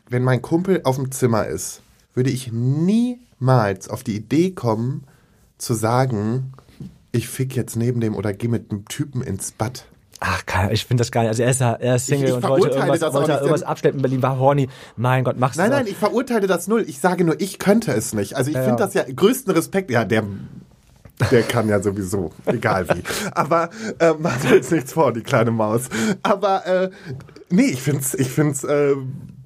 [0.09, 1.83] wenn mein Kumpel auf dem Zimmer ist,
[2.15, 5.05] würde ich niemals auf die Idee kommen,
[5.59, 6.53] zu sagen,
[7.13, 9.85] ich fick jetzt neben dem oder geh mit einem Typen ins Bad.
[10.23, 11.29] Ach, ich finde das gar nicht.
[11.31, 13.63] Also er ist, ja- er ist Single Ich- ich und wollte irgendwas, das wollte irgendwas
[13.63, 14.69] abschleppen in Berlin, war horny.
[14.97, 16.85] Mein Gott, mach's Nein, nein, ich verurteile das null.
[16.87, 18.37] Ich sage nur, ich könnte es nicht.
[18.37, 18.87] Also ich Ja, finde ja.
[18.87, 19.91] das ja größten Respekt.
[19.91, 20.25] Ja, der,
[21.31, 23.03] der kann ja sowieso, egal wie.
[23.33, 25.89] Aber äh, macht uns nichts vor, die kleine Maus.
[26.23, 26.91] Aber äh,
[27.49, 28.95] nee, ich finde es ich find's, äh,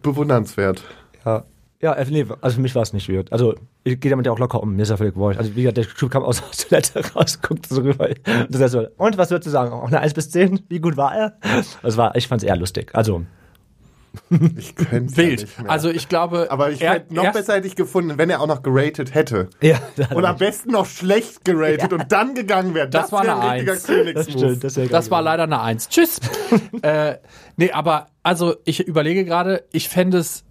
[0.03, 0.83] bewundernswert.
[1.25, 1.45] Ja.
[1.85, 3.31] Ja, äh, nee, also für mich war es nicht weird.
[3.33, 4.75] Also, ich gehe damit ja auch locker um.
[4.75, 5.39] Mir ist ja völlig wurscht.
[5.39, 8.09] Also, wie gesagt, der Typ kam aus der Toilette raus, guckte so rüber.
[8.09, 9.73] Und, das heißt so, und was würdest du sagen?
[9.73, 10.61] Auch eine 1 bis 10?
[10.69, 11.37] Wie gut war er?
[11.83, 12.91] Das war, ich fand es eher lustig.
[12.95, 13.23] Also,
[14.57, 15.41] Ich könnte ja Wild.
[15.41, 15.71] nicht mehr.
[15.71, 18.47] Also ich glaube, aber ich er- hätte noch besser hätte ich gefunden, wenn er auch
[18.47, 19.51] noch geratet hätte.
[19.61, 19.79] ja,
[20.15, 22.89] Und am besten noch schlecht geratet und dann gegangen wäre.
[22.89, 24.15] Das war wär eine ein richtiger Eins.
[24.15, 24.65] das stimmt.
[24.65, 25.89] Das, Das war leider eine Eins.
[25.89, 26.21] Tschüss.
[26.83, 27.17] äh,
[27.57, 30.44] nee, aber also ich überlege gerade, ich fände es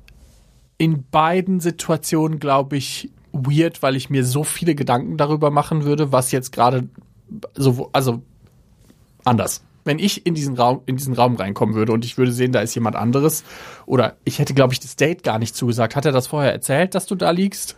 [0.77, 6.11] in beiden Situationen, glaube ich, weird, weil ich mir so viele Gedanken darüber machen würde,
[6.11, 6.87] was jetzt gerade
[7.55, 8.21] so, also
[9.23, 9.63] anders.
[9.85, 12.61] wenn ich in diesen Raum, in diesen Raum reinkommen würde und ich würde sehen, da
[12.61, 13.43] ist jemand anderes,
[13.85, 15.95] oder ich hätte, glaube ich, das Date gar nicht zugesagt.
[15.95, 17.75] Hat er das vorher erzählt, dass du da liegst?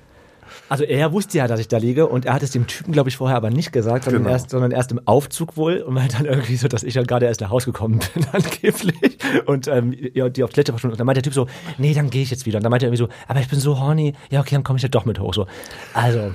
[0.67, 3.10] Also er wusste ja, dass ich da liege und er hat es dem Typen, glaube
[3.10, 4.34] ich, vorher aber nicht gesagt, sondern, Genau.
[4.34, 7.25] erst, sondern erst im Aufzug wohl und meinte dann irgendwie so, dass ich halt gerade
[7.28, 9.17] erst nach Hause gekommen bin, angeblich.
[9.45, 10.93] Und ähm, ja, die auf Toilette verschwunden.
[10.93, 11.47] Und dann meinte der Typ so,
[11.78, 12.58] nee, dann gehe ich jetzt wieder.
[12.58, 14.78] Und dann meinte er irgendwie so, aber ich bin so horny, ja okay, dann komme
[14.78, 15.34] ich ja doch mit hoch.
[15.34, 15.45] So.
[15.93, 16.32] Also,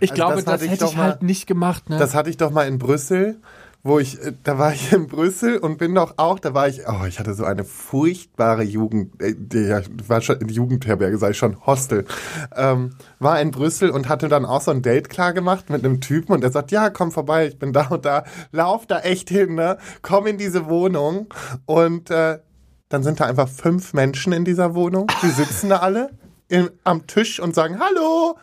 [0.00, 1.88] Ich Also glaube, das das, ich hätte doch ich mal- halt nicht gemacht.
[1.88, 1.96] Ne?
[1.98, 3.36] Das hatte ich doch mal in Brüssel,
[3.82, 6.82] wo ich, äh, da war ich in Brüssel und bin doch auch, da war ich,
[6.86, 11.64] oh, ich hatte so eine furchtbare Jugend, äh, war schon in Jugendherberge, sag ich schon,
[11.66, 12.04] Hostel,
[12.54, 16.00] ähm, war in Brüssel und hatte dann auch so ein Date klar gemacht mit einem
[16.00, 19.28] Typen und er sagt, ja, komm vorbei, ich bin da und da, lauf da echt
[19.28, 21.26] hin, ne, komm in diese Wohnung
[21.66, 22.38] und, äh,
[22.88, 26.10] dann sind da einfach fünf Menschen in dieser Wohnung, die sitzen da alle
[26.48, 28.36] im, am Tisch und sagen, hallo,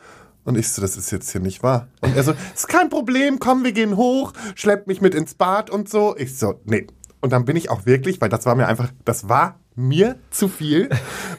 [0.50, 1.88] und ich so, das ist jetzt hier nicht wahr.
[2.02, 5.70] Und er so, ist kein Problem, komm, wir gehen hoch, schleppt mich mit ins Bad
[5.70, 6.16] und so.
[6.18, 6.88] Ich so, nee.
[7.22, 10.48] Und dann bin ich auch wirklich, weil das war mir einfach, das war mir zu
[10.48, 10.90] viel.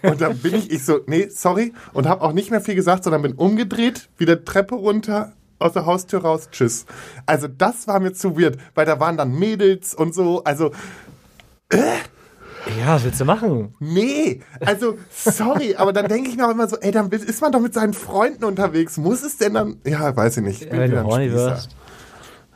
[0.03, 1.73] Und dann bin ich, ich so, nee, sorry.
[1.93, 5.87] Und habe auch nicht mehr viel gesagt, sondern bin umgedreht, wieder Treppe runter, aus der
[5.87, 6.87] Haustür raus, tschüss.
[7.27, 10.45] Also das war mir zu weird, weil da waren dann Mädels und so.
[10.45, 10.71] Also
[12.79, 13.75] ja, was willst du machen?
[13.81, 17.53] Nee, also sorry, aber dann denke ich mir auch immer so, ey, dann ist man
[17.53, 18.97] doch mit seinen Freunden unterwegs.
[18.97, 19.77] Muss es denn dann?
[19.85, 20.63] Ja, weiß ich nicht.
[20.63, 21.71] Ich bin Wenn wieder du horny wirst.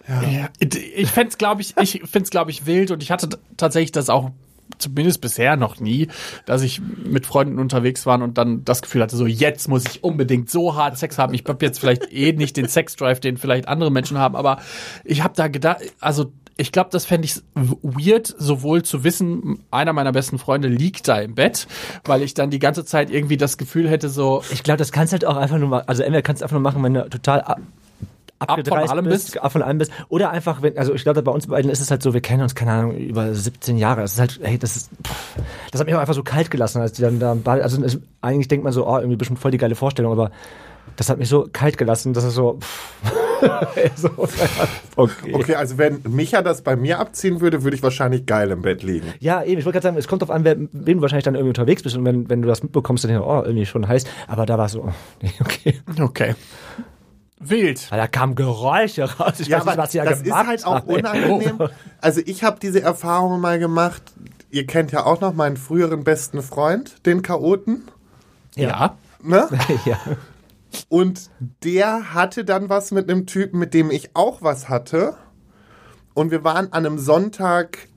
[0.06, 3.92] Ja, ich fände es, glaube ich, ich find's, glaube ich, wild und ich hatte tatsächlich
[3.92, 4.30] das auch
[4.78, 6.08] zumindest bisher noch nie,
[6.46, 10.04] dass ich mit Freunden unterwegs war und dann das Gefühl hatte, so jetzt muss ich
[10.04, 11.34] unbedingt so hart Sex haben.
[11.34, 14.58] Ich habe jetzt vielleicht eh nicht den Sexdrive, den vielleicht andere Menschen haben, aber
[15.04, 19.92] ich habe da gedacht, also ich glaube, das fände ich weird, sowohl zu wissen, einer
[19.92, 21.66] meiner besten Freunde liegt da im Bett,
[22.04, 25.12] weil ich dann die ganze Zeit irgendwie das Gefühl hätte, so, Ich glaube, das kannst
[25.12, 27.10] du halt auch einfach nur mal, also entweder kannst du einfach nur machen, wenn du
[27.10, 27.60] total ab,
[28.38, 29.42] abgedreist allem bist, bist?
[29.42, 31.90] ab von allem bist, oder einfach, wenn, also ich glaube, bei uns beiden ist es
[31.90, 34.02] halt so, wir kennen uns, keine Ahnung, über 17 Jahre.
[34.02, 35.36] Es ist halt, hey, das ist, pff,
[35.72, 38.48] das hat mich auch einfach so kalt gelassen, als die dann da, also es, eigentlich
[38.48, 40.30] denkt man so, oh, irgendwie bestimmt voll die geile Vorstellung, aber
[40.96, 43.33] das hat mich so kalt gelassen, dass es so, pff, so
[44.96, 45.34] okay.
[45.34, 48.82] Okay, also wenn Micha das bei mir abziehen würde, würde ich wahrscheinlich geil im Bett
[48.82, 49.12] liegen.
[49.20, 51.34] Ja, eben, ich wollte gerade sagen, es kommt drauf an, wer, wem du wahrscheinlich dann
[51.34, 53.86] irgendwie unterwegs bist und wenn, wenn du das mitbekommst, dann denkst du, oh, irgendwie schon
[53.86, 55.80] heiß, aber da war es so, oh, okay.
[56.00, 56.34] okay.
[57.40, 57.90] Wild.
[57.90, 59.34] Weil da kamen Geräusche raus.
[59.38, 61.58] Ich weiß nicht, was sie da das ist gemacht halt auch haben, unangenehm.
[62.00, 64.02] Also ich habe diese Erfahrung mal gemacht.
[64.50, 67.82] Ihr kennt ja auch noch meinen früheren besten Freund, den Chaoten.
[68.54, 68.96] Ja.
[69.22, 69.48] Ne?
[69.84, 69.98] ja.
[70.88, 71.30] Und
[71.62, 75.16] der hatte dann was mit einem Typen, mit dem ich auch was hatte.
[76.14, 77.88] Und wir waren an einem Sonntag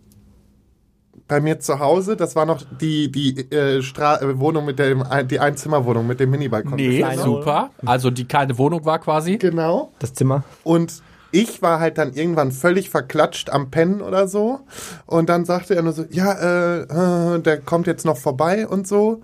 [1.28, 2.16] bei mir zu Hause.
[2.16, 6.32] Das war noch die, die äh, Stra äh, Wohnung mit dem, die Einzimmerwohnung mit dem
[6.32, 6.76] Minibalkon.
[6.76, 7.24] Nee, noch?
[7.24, 7.70] super.
[7.86, 9.38] Also die keine Wohnung war quasi.
[9.38, 9.92] Genau.
[10.00, 10.44] Das Zimmer.
[10.64, 14.62] Und ich war halt dann irgendwann völlig verklatscht am Pennen oder so.
[15.06, 18.88] Und dann sagte er nur so, ja, äh, äh, der kommt jetzt noch vorbei und
[18.88, 19.22] so.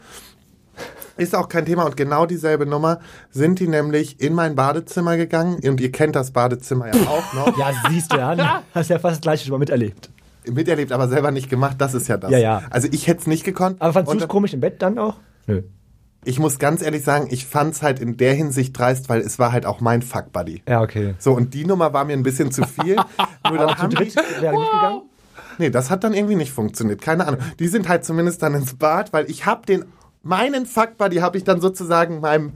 [1.17, 1.85] Ist auch kein Thema.
[1.85, 2.99] Und genau dieselbe Nummer
[3.31, 5.59] sind die nämlich in mein Badezimmer gegangen.
[5.67, 7.57] Und ihr kennt das Badezimmer ja auch noch.
[7.57, 8.63] Ja, siehst du ja.
[8.73, 10.09] Hast ja fast das gleiche schon mal miterlebt.
[10.49, 11.75] Miterlebt, aber selber nicht gemacht.
[11.79, 12.31] Das ist ja das.
[12.31, 12.61] Ja, ja.
[12.69, 13.81] Also ich hätte es nicht gekonnt.
[13.81, 15.15] Aber fandst du es komisch im Bett dann auch?
[15.45, 15.63] Nö.
[16.25, 19.39] Ich muss ganz ehrlich sagen, ich fand es halt in der Hinsicht dreist, weil es
[19.39, 20.63] war halt auch mein Fuck-Buddy.
[20.67, 21.15] Ja, okay.
[21.19, 22.95] So, und die Nummer war mir ein bisschen zu viel.
[23.49, 25.01] Nur dann zu dritt wäre nicht gegangen?
[25.57, 27.01] Nee, das hat dann irgendwie nicht funktioniert.
[27.01, 27.41] Keine Ahnung.
[27.59, 29.85] Die sind halt zumindest dann ins Bad, weil ich habe den,
[30.23, 32.53] meinen Fuck-Buddy habe ich dann sozusagen meinem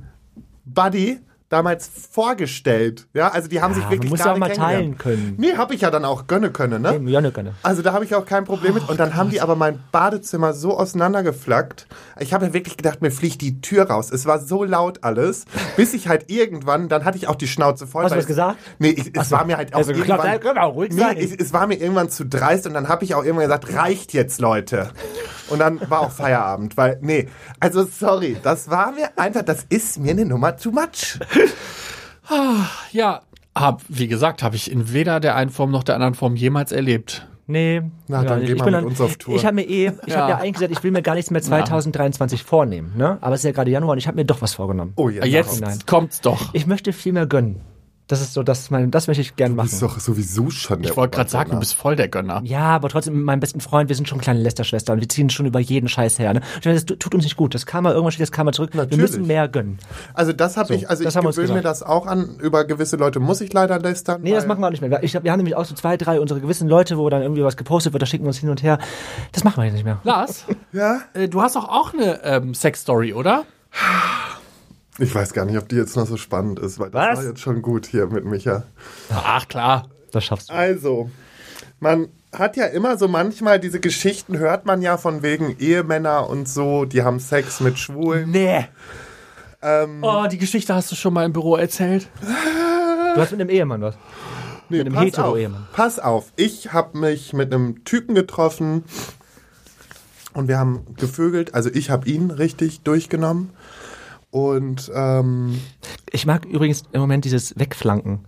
[0.65, 3.07] Buddy damals vorgestellt.
[3.13, 5.35] Ja, also die haben sich Ja, wirklich man muss ja auch mal teilen können.
[5.37, 6.99] Nee, habe ich ja dann auch gönne können, ne?
[6.99, 7.53] Nee, ja, ne, gerne.
[7.63, 8.89] Also da habe ich auch kein Problem mit.
[8.89, 11.87] Und dann haben die aber mein Badezimmer so auseinandergeflackt.
[12.19, 14.11] Ich habe ja wirklich gedacht, mir fliegt die Tür raus.
[14.11, 15.45] Es war so laut alles,
[15.77, 18.03] bis ich halt irgendwann, dann hatte ich auch die Schnauze voll.
[18.03, 18.57] Hast du was es- gesagt?
[18.79, 19.35] Nee, ich, es so.
[19.37, 20.19] war mir halt auch Also, irgendwann...
[20.19, 21.17] klar, können wir auch ruhig nee, sein.
[21.17, 24.11] Ich, es war mir irgendwann zu dreist und dann habe ich auch irgendwann gesagt, reicht
[24.13, 24.89] jetzt, Leute.
[25.49, 27.29] Und dann war auch Feierabend, weil, nee,
[27.61, 31.19] also sorry, das war mir einfach, das ist mir eine Nummer too much.
[32.91, 33.21] Ja,
[33.55, 36.71] hab, wie gesagt, habe ich in weder der einen Form noch der anderen Form jemals
[36.71, 37.27] erlebt.
[37.49, 37.81] Nee.
[38.07, 38.47] Na, dann nicht.
[38.47, 39.35] geh Ich mal bin mit dann- uns auf Tour.
[39.35, 40.19] Ich habe mir eh, ich Ja.
[40.21, 43.17] habe ja eigentlich gesagt, ich will mir gar nichts mehr 2023 vornehmen, ne?
[43.21, 44.91] Aber es ist ja gerade Januar und ich habe mir doch was vorgenommen.
[44.97, 45.79] Oh ja, Jetzt Nein.
[45.85, 46.53] kommt's doch.
[46.53, 47.61] Ich möchte viel mehr gönnen.
[48.07, 49.93] Das ist so, das ist mein, das möchte ich gern Du bist machen.
[49.93, 52.41] doch sowieso schon der Ich wollte gerade sagen, du bist voll der Gönner.
[52.45, 55.29] Ja, aber trotzdem mit meinem besten Freund, wir sind schon kleine Lästerschwestern und wir ziehen
[55.29, 56.33] schon über jeden Scheiß her.
[56.33, 56.41] Ne?
[56.55, 57.53] Und Das tut uns nicht gut.
[57.53, 58.73] Das Karma, irgendwann steht das Karma zurück.
[58.75, 58.97] Natürlich.
[58.97, 59.77] Wir müssen mehr gönnen.
[60.13, 62.37] Also das habe So, ich, also das ich gewöhne mir das auch an.
[62.39, 64.21] Über gewisse Leute muss ich leider lästern.
[64.21, 65.03] Nee, das machen wir auch nicht mehr.
[65.03, 67.43] Ich, hab- wir haben nämlich auch so zwei, drei unsere gewissen Leute, wo dann irgendwie
[67.43, 68.79] was gepostet wird, da schicken wir uns hin und her.
[69.33, 69.99] Das machen wir jetzt nicht mehr.
[70.03, 70.99] Lars, Ja?
[71.13, 73.43] äh, du hast doch auch eine ähm, Sexstory, oder?
[74.99, 77.17] Ich weiß gar nicht, ob die jetzt noch so spannend ist, weil das Was?
[77.19, 78.63] war jetzt schon gut hier mit Micha.
[79.11, 79.87] Ach klar.
[80.11, 80.53] Das schaffst du.
[80.53, 81.09] Also,
[81.79, 86.47] man hat ja immer so manchmal diese Geschichten, hört man ja von wegen Ehemänner und
[86.49, 88.31] so, die haben Sex mit Schwulen.
[88.31, 88.65] Nee.
[89.61, 92.07] Ähm, Oh, die Geschichte hast du schon mal im Büro erzählt.
[92.21, 93.95] Du hast mit einem Ehemann was.
[94.69, 95.67] nee, einem pass auf, Hetero-Ehemann.
[95.73, 98.83] pass auf, ich habe mich mit einem Typen getroffen
[100.33, 103.49] und wir haben gevögelt, also ich habe ihn richtig durchgenommen
[104.31, 105.59] und ähm,
[106.11, 108.25] Ich mag übrigens im Moment dieses Wegflanken.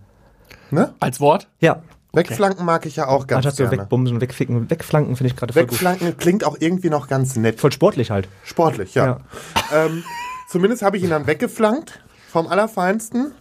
[0.70, 0.94] ne?
[1.00, 1.48] Als Wort?
[1.60, 1.82] Ja.
[2.12, 3.84] Wegflanken mag ich ja auch ganz Anstatt so gerne.
[3.84, 4.68] wegbumsen, wegficken.
[4.68, 5.72] Wegflanken finde ich gerade voll gut.
[5.74, 7.60] Wegflanken klingt auch irgendwie noch ganz nett.
[7.60, 8.28] Voll sportlich halt.
[8.42, 9.20] Sportlich, ja.
[9.72, 10.02] Ähm,
[10.48, 13.32] zumindest habe ich ihn dann weggeflankt vom Allerfeinsten.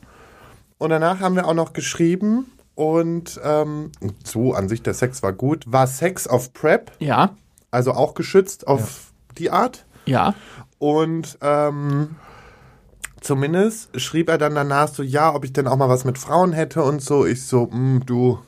[0.78, 2.52] Und danach haben wir auch noch geschrieben.
[2.76, 3.92] Und ähm,
[4.24, 5.64] so, an sich, der Sex war gut.
[5.68, 7.32] War Sex auf Prep, Ja.
[7.72, 9.86] also auch geschützt auf die Art.
[10.06, 10.36] Ja.
[10.78, 12.16] Und ähm,
[13.22, 16.54] zumindest schrieb er dann danach so, ja, ob ich denn auch mal was mit Frauen
[16.54, 17.26] hätte und so.
[17.26, 18.40] Ich so, "Mm, du,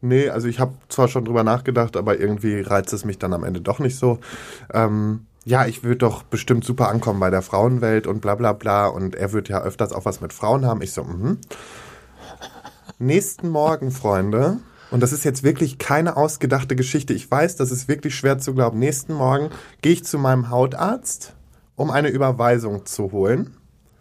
[0.00, 3.44] nee, also ich habe zwar schon drüber nachgedacht, aber irgendwie reizt es mich dann am
[3.44, 4.18] Ende doch nicht so.
[4.72, 8.86] Ähm, ja, ich würde doch bestimmt super ankommen bei der Frauenwelt und bla bla bla.
[8.86, 10.82] Und er wird ja öfters auch was mit Frauen haben.
[10.82, 11.38] Ich so, mhm.
[12.98, 14.58] Nächsten Morgen, Freunde,
[14.90, 17.12] und das ist jetzt wirklich keine ausgedachte Geschichte.
[17.12, 18.78] Ich weiß, das ist wirklich schwer zu glauben.
[18.78, 19.50] Nächsten Morgen
[19.82, 21.34] gehe ich zu meinem Hautarzt,
[21.76, 23.54] um eine Überweisung zu holen.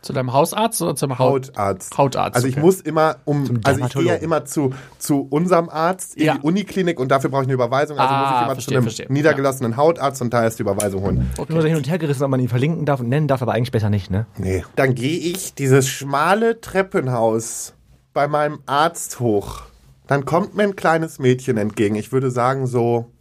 [0.07, 1.49] Zu deinem Hausarzt oder zum Haut?
[1.49, 1.97] Hautarzt.
[1.97, 2.65] Hautarzt, Also ich okay.
[2.65, 6.35] muss immer um, also ich gehe ja immer zu, zu unserem Arzt in Ja.
[6.35, 7.99] die Uniklinik und dafür brauche ich eine Überweisung.
[7.99, 9.05] Also Ah, muss ich immer verstehe, zu einem verstehe.
[9.11, 11.29] niedergelassenen Hautarzt und da erst die Überweisung holen.
[11.37, 13.27] Ich bin nur so hin und her gerissen, ob man ihn verlinken darf und nennen
[13.27, 14.25] darf, aber eigentlich besser nicht, ne?
[14.37, 14.63] Nee.
[14.77, 17.73] Dann gehe ich dieses schmale Treppenhaus
[18.13, 19.63] bei meinem Arzt hoch.
[20.07, 21.95] Dann kommt mir ein kleines Mädchen entgegen.
[21.95, 23.11] Ich würde sagen so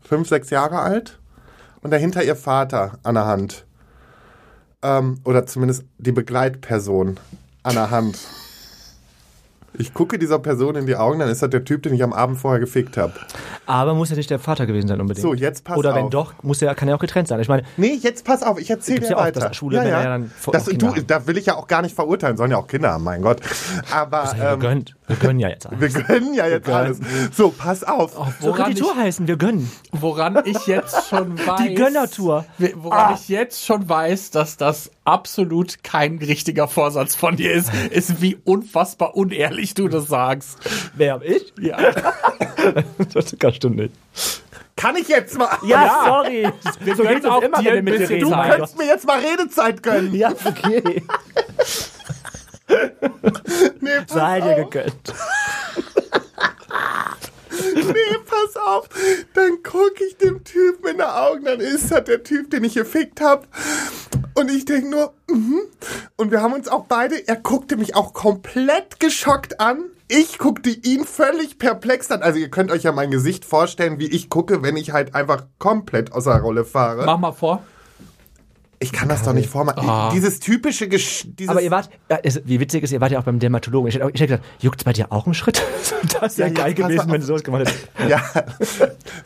[0.00, 1.18] fünf, sechs Jahre alt.
[1.82, 3.65] Und dahinter ihr Vater an der Hand.
[4.82, 7.18] Ähm, oder zumindest die Begleitperson
[7.62, 8.18] an der Hand.
[9.78, 12.12] Ich gucke dieser Person in die Augen, dann ist das der Typ, den ich am
[12.12, 13.12] Abend vorher gefickt habe.
[13.66, 15.22] Aber muss ja nicht der Vater gewesen sein unbedingt.
[15.22, 16.10] So, jetzt pass Oder wenn auf.
[16.10, 17.40] doch, muss ja, kann ja auch getrennt sein.
[17.40, 19.40] Ich meine, Nee, jetzt pass auf, ich erzähle Gibt's dir ja auch, weiter.
[19.40, 21.66] dass Schwule Männer ja dann vor- das, auch Kinder du, da will ich ja auch
[21.66, 23.40] gar nicht verurteilen, sollen ja auch Kinder haben, mein Gott.
[23.92, 24.94] Aber das ist ja ähm, gegönnt.
[25.08, 25.80] Wir gönnen ja jetzt alles.
[25.94, 26.98] wir gönnen ja jetzt alles.
[27.32, 28.16] So, pass auf.
[28.40, 29.70] So kann die Tour ich, heißen, wir gönnen.
[29.92, 31.74] woran ich jetzt schon weiß.
[31.76, 32.44] Gönnertour.
[32.76, 38.20] Woran ich jetzt schon weiß, dass das absolut kein richtiger Vorsatz von dir ist, ist,
[38.20, 40.58] wie unfassbar unehrlich du das sagst.
[40.96, 41.52] Wer hab ich?
[41.60, 41.78] Ja.
[43.14, 43.94] Das kann stimmt nicht.
[44.76, 45.48] Kann ich jetzt mal?
[45.62, 46.48] Ja, sorry.
[46.80, 48.20] Wir so uns auch immer, wenn wir mit bisschen.
[48.20, 50.14] Du kannst mir jetzt mal Redezeit gönnen.
[50.14, 51.02] Ja, okay.
[53.80, 54.70] Nee, pass Sei dir auf.
[54.70, 55.14] gegönnt.
[57.74, 58.88] Nee, pass auf.
[59.34, 62.74] Dann gucke ich dem Typen in die Augen, dann ist das der Typ, den ich
[62.74, 63.46] gefickt habe.
[64.34, 65.60] Und ich denke nur, mhm.
[66.16, 69.84] Und wir haben uns auch beide, er guckte mich auch komplett geschockt an.
[70.08, 72.22] Ich guckte ihn völlig perplex an.
[72.22, 75.46] Also ihr könnt euch ja mein Gesicht vorstellen, wie ich gucke, wenn ich halt einfach
[75.58, 77.04] komplett aus der Rolle fahre.
[77.06, 77.62] Mach mal vor.
[78.78, 79.88] Ich kann das doch nicht vormachen.
[79.88, 80.10] Ah.
[80.12, 83.18] Dieses typische Gesch dieses Aber ihr wart, ja, es, wie witzig ist, ihr wart ja
[83.18, 83.88] auch beim Dermatologen.
[83.88, 85.62] Ich hätte, auch- ich hätte gesagt, juckt's bei dir auch einen Schritt?
[86.20, 87.88] Das wäre Ja, geil gewesen, wenn du sowas gemacht hättest.
[88.08, 88.20] Ja,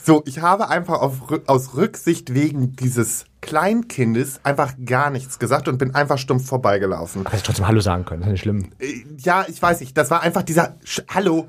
[0.02, 1.14] so, ich habe einfach auf,
[1.46, 7.22] aus Rücksicht wegen dieses Kleinkindes einfach gar nichts gesagt und bin einfach stumpf vorbeigelaufen.
[7.26, 8.70] Aber hätte trotzdem Hallo sagen können, das ist nicht schlimm.
[8.78, 11.48] Äh, Ja, ich weiß nicht, das war einfach dieser, Sch hallo,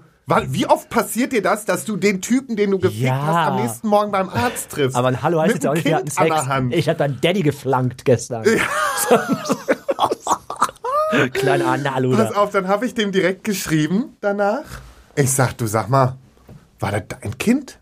[0.50, 3.22] wie oft passiert dir das, dass du den Typen, den du gefickt Ja.
[3.26, 4.96] hast, am nächsten Morgen beim Arzt triffst?
[4.96, 6.36] Aber ein Hallo heißt jetzt auch nicht, wir hatten Sex.
[6.72, 8.44] Ich hab deinen Daddy geflankt gestern.
[11.34, 14.64] Kleiner Analu Pass auf, dann habe ich dem direkt geschrieben danach.
[15.16, 16.18] Ich sag, du sag mal,
[16.80, 17.80] war das dein Kind?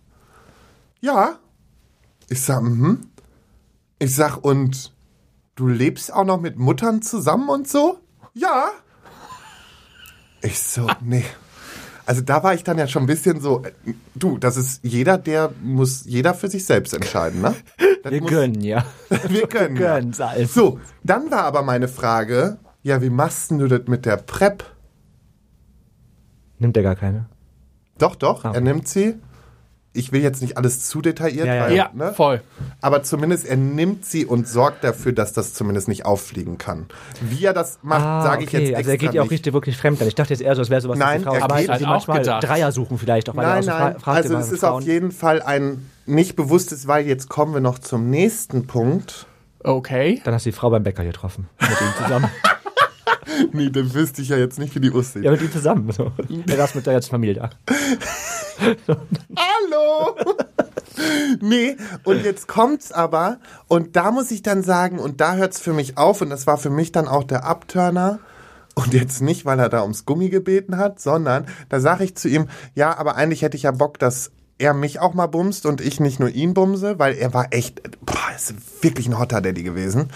[1.00, 1.38] Ja.
[2.28, 3.08] Ich sag, mhm.
[4.00, 4.94] Ich sag, und
[5.56, 8.00] du lebst auch noch mit Muttern zusammen und so?
[8.34, 8.70] Ja.
[10.42, 11.26] Ich so, nee.
[12.10, 15.19] Also da war ich dann ja schon ein bisschen so, äh, du, das ist jeder,
[15.19, 17.54] der muss jeder für sich selbst entscheiden, ne?
[18.04, 18.84] Das Wir muss- gönnen, ja.
[19.28, 19.78] Wir können.
[19.78, 19.95] Wir ja.
[20.00, 20.54] gönnen, Salz.
[20.56, 24.63] So, dann war aber meine Frage, ja, wie machst du das mit der Prep?
[26.58, 27.28] Nimmt er gar keine.
[28.00, 29.15] Doch, doch, Ah, er nimmt sie.
[30.00, 31.64] Ich will jetzt nicht alles zu detailliert, Ja, ja.
[31.66, 32.14] weil, Ja, ne?
[32.14, 32.42] voll.
[32.82, 36.86] aber zumindest er nimmt sie und sorgt dafür, dass das zumindest nicht auffliegen kann.
[37.22, 39.32] Wie er das macht, sage ich jetzt extra Also er geht ja auch nicht.
[39.34, 40.08] richtig wirklich fremd an.
[40.08, 41.86] Ich dachte jetzt eher so, es wäre sowas, Nein, er Frau aber geht- halt, die
[41.86, 42.44] Hat auch manchmal gedacht.
[42.44, 44.60] Dreier suchen vielleicht auch, weil er Nein, auch so nein, fra fragt also es ist
[44.62, 44.84] Frauen.
[44.84, 49.26] auf jeden Fall ein nicht bewusstes, weil jetzt kommen wir noch zum nächsten Punkt.
[49.64, 50.22] Okay.
[50.24, 51.50] Dann hast du die Frau beim Bäcker getroffen.
[51.60, 52.30] Mit ihm zusammen.
[53.54, 55.23] Nee, dann wüsste ich ja jetzt nicht, wie die aussieht.
[55.23, 55.91] ja, mit ihm zusammen.
[55.91, 56.12] So.
[56.47, 57.49] Er saß mit der ganzen Familie da.
[58.88, 60.15] Hallo!
[61.41, 65.73] nee, und jetzt kommt's aber, und da muss ich dann sagen, und da hört's für
[65.73, 68.19] mich auf, und das war für mich dann auch der Abturner.
[68.75, 72.30] Und jetzt nicht, weil er da ums Gummi gebeten hat, sondern da sage ich zu
[72.30, 75.82] ihm, ja, aber eigentlich hätte ich ja Bock, dass er mich auch mal bumst und
[75.82, 79.63] ich nicht nur ihn bumse, weil er war echt, boah, ist wirklich ein hotter Daddy
[79.63, 80.10] gewesen.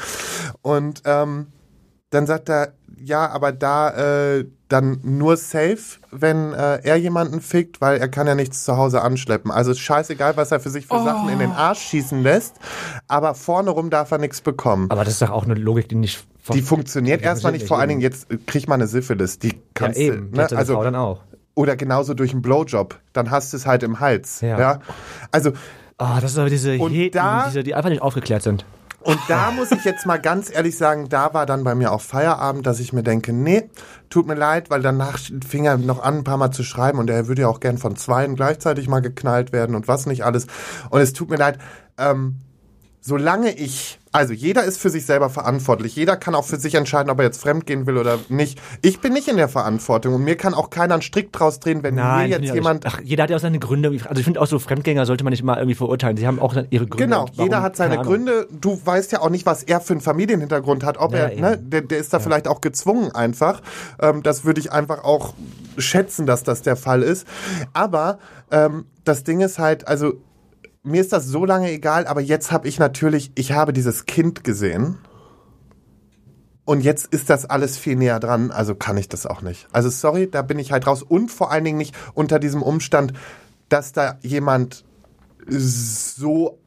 [0.61, 1.47] Und ähm,
[2.13, 2.73] dann sagt er,
[3.03, 3.89] ja, aber da
[4.37, 5.77] äh, dann nur safe,
[6.11, 9.51] wenn äh, er jemanden fickt, weil er kann ja nichts zu Hause anschleppen.
[9.51, 12.55] Also ist scheißegal, was er für sich für Sachen in den Arsch schießen lässt,
[13.07, 14.89] aber vorne rum darf er nichts bekommen.
[14.89, 16.25] Aber das ist doch auch eine Logik, die nicht.
[16.53, 19.49] Die funktioniert die erstmal nicht, vor allen Dingen jetzt äh, kriegt man eine Syphilis, die
[19.49, 20.31] Ja, kannst eben.
[20.31, 20.43] du, ne?
[20.43, 21.21] Also, also Frau dann auch.
[21.55, 24.59] oder genauso durch einen Blowjob, dann hast du es halt im Hals, ja.
[24.59, 24.79] Ja.
[25.31, 25.51] Also
[25.99, 28.65] Ah, das ist aber diese Heten, da- diese, die einfach nicht aufgeklärt sind.
[29.03, 32.01] Und da muss ich jetzt mal ganz ehrlich sagen, da war dann bei mir auch
[32.01, 33.69] Feierabend, dass ich mir denke, nee,
[34.09, 37.09] tut mir leid, weil danach fing er noch an, ein paar Mal zu schreiben und
[37.09, 40.47] er würde ja auch gern von zweien gleichzeitig mal geknallt werden und was nicht alles.
[40.89, 41.57] Und es tut mir leid,
[41.97, 42.39] ähm,
[43.01, 47.09] solange ich, also jeder ist für sich selber verantwortlich, jeder kann auch für sich entscheiden,
[47.09, 48.59] ob er jetzt fremdgehen will oder nicht.
[48.81, 51.83] Ich bin nicht in der Verantwortung und mir kann auch keiner einen Strick draus drehen,
[51.83, 52.85] wenn mir finde jetzt jemand.
[52.85, 53.89] Ach, jeder hat ja auch seine Gründe.
[54.07, 56.15] Also ich finde auch so Fremdgänger sollte man nicht mal irgendwie verurteilen.
[56.15, 56.97] Sie haben auch ihre Gründe.
[57.05, 57.97] Genau, warum- jeder hat seine.
[57.97, 58.47] Gründe.
[58.51, 60.97] Du weißt ja auch nicht, was er für einen Familienhintergrund hat.
[60.99, 63.61] Ob Ja, er, ne, der, der ist da vielleicht auch gezwungen einfach.
[63.99, 65.33] Ähm, das würde ich einfach auch
[65.77, 67.25] schätzen, dass das der Fall ist.
[67.73, 68.19] Aber
[68.51, 70.13] ähm, das Ding ist halt, also
[70.83, 74.43] mir ist das so lange egal, aber jetzt habe ich natürlich, ich habe dieses Kind
[74.43, 74.97] gesehen.
[76.65, 79.67] Und jetzt ist das alles viel näher dran, also kann ich das auch nicht.
[79.73, 81.03] Also sorry, da bin ich halt raus.
[81.03, 83.11] Und vor allen Dingen nicht unter diesem Umstand,
[83.67, 84.85] dass da jemand
[85.45, 86.59] so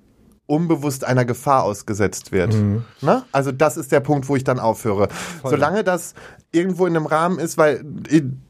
[0.45, 2.55] unbewusst einer Gefahr ausgesetzt wird.
[3.01, 3.25] Ne?
[3.33, 5.09] Also das ist der Punkt, wo ich dann aufhöre.
[5.43, 6.15] Solange das
[6.53, 7.85] irgendwo in einem Rahmen ist, weil,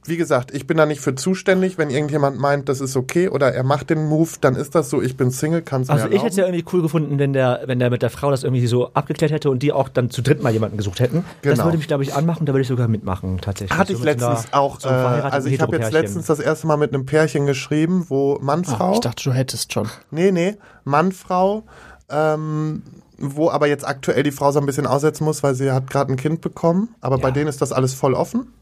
[0.04, 1.76] wie gesagt, ich bin da nicht für zuständig.
[1.78, 5.02] Wenn irgendjemand meint, das ist okay oder er macht den Move, dann ist das so.
[5.02, 7.32] Ich bin Single, kann es Also mir ich hätte es ja irgendwie cool gefunden, wenn
[7.32, 10.11] der, wenn der mit der Frau das irgendwie so abgeklärt hätte und die auch dann
[10.11, 11.24] zu dritt mal jemanden gesucht hätten.
[11.42, 11.64] Das Genau.
[11.64, 13.76] würde mich, glaube ich, anmachen, da würde ich sogar mitmachen, tatsächlich.
[13.76, 16.76] Hatte So ich letztens auch, so äh, also ich habe jetzt letztens das erste Mal
[16.76, 18.90] mit einem Pärchen geschrieben, wo Mann, Frau.
[18.90, 19.88] Ah, ich dachte, du hättest schon.
[20.12, 21.64] Nee, nee, Mann, Frau,
[22.09, 22.82] ähm,
[23.18, 26.12] wo aber jetzt aktuell die Frau so ein bisschen aussetzen muss, weil sie hat gerade
[26.12, 26.94] ein Kind bekommen.
[27.00, 27.35] Aber bei Ja.
[27.35, 28.52] denen ist das alles voll offen.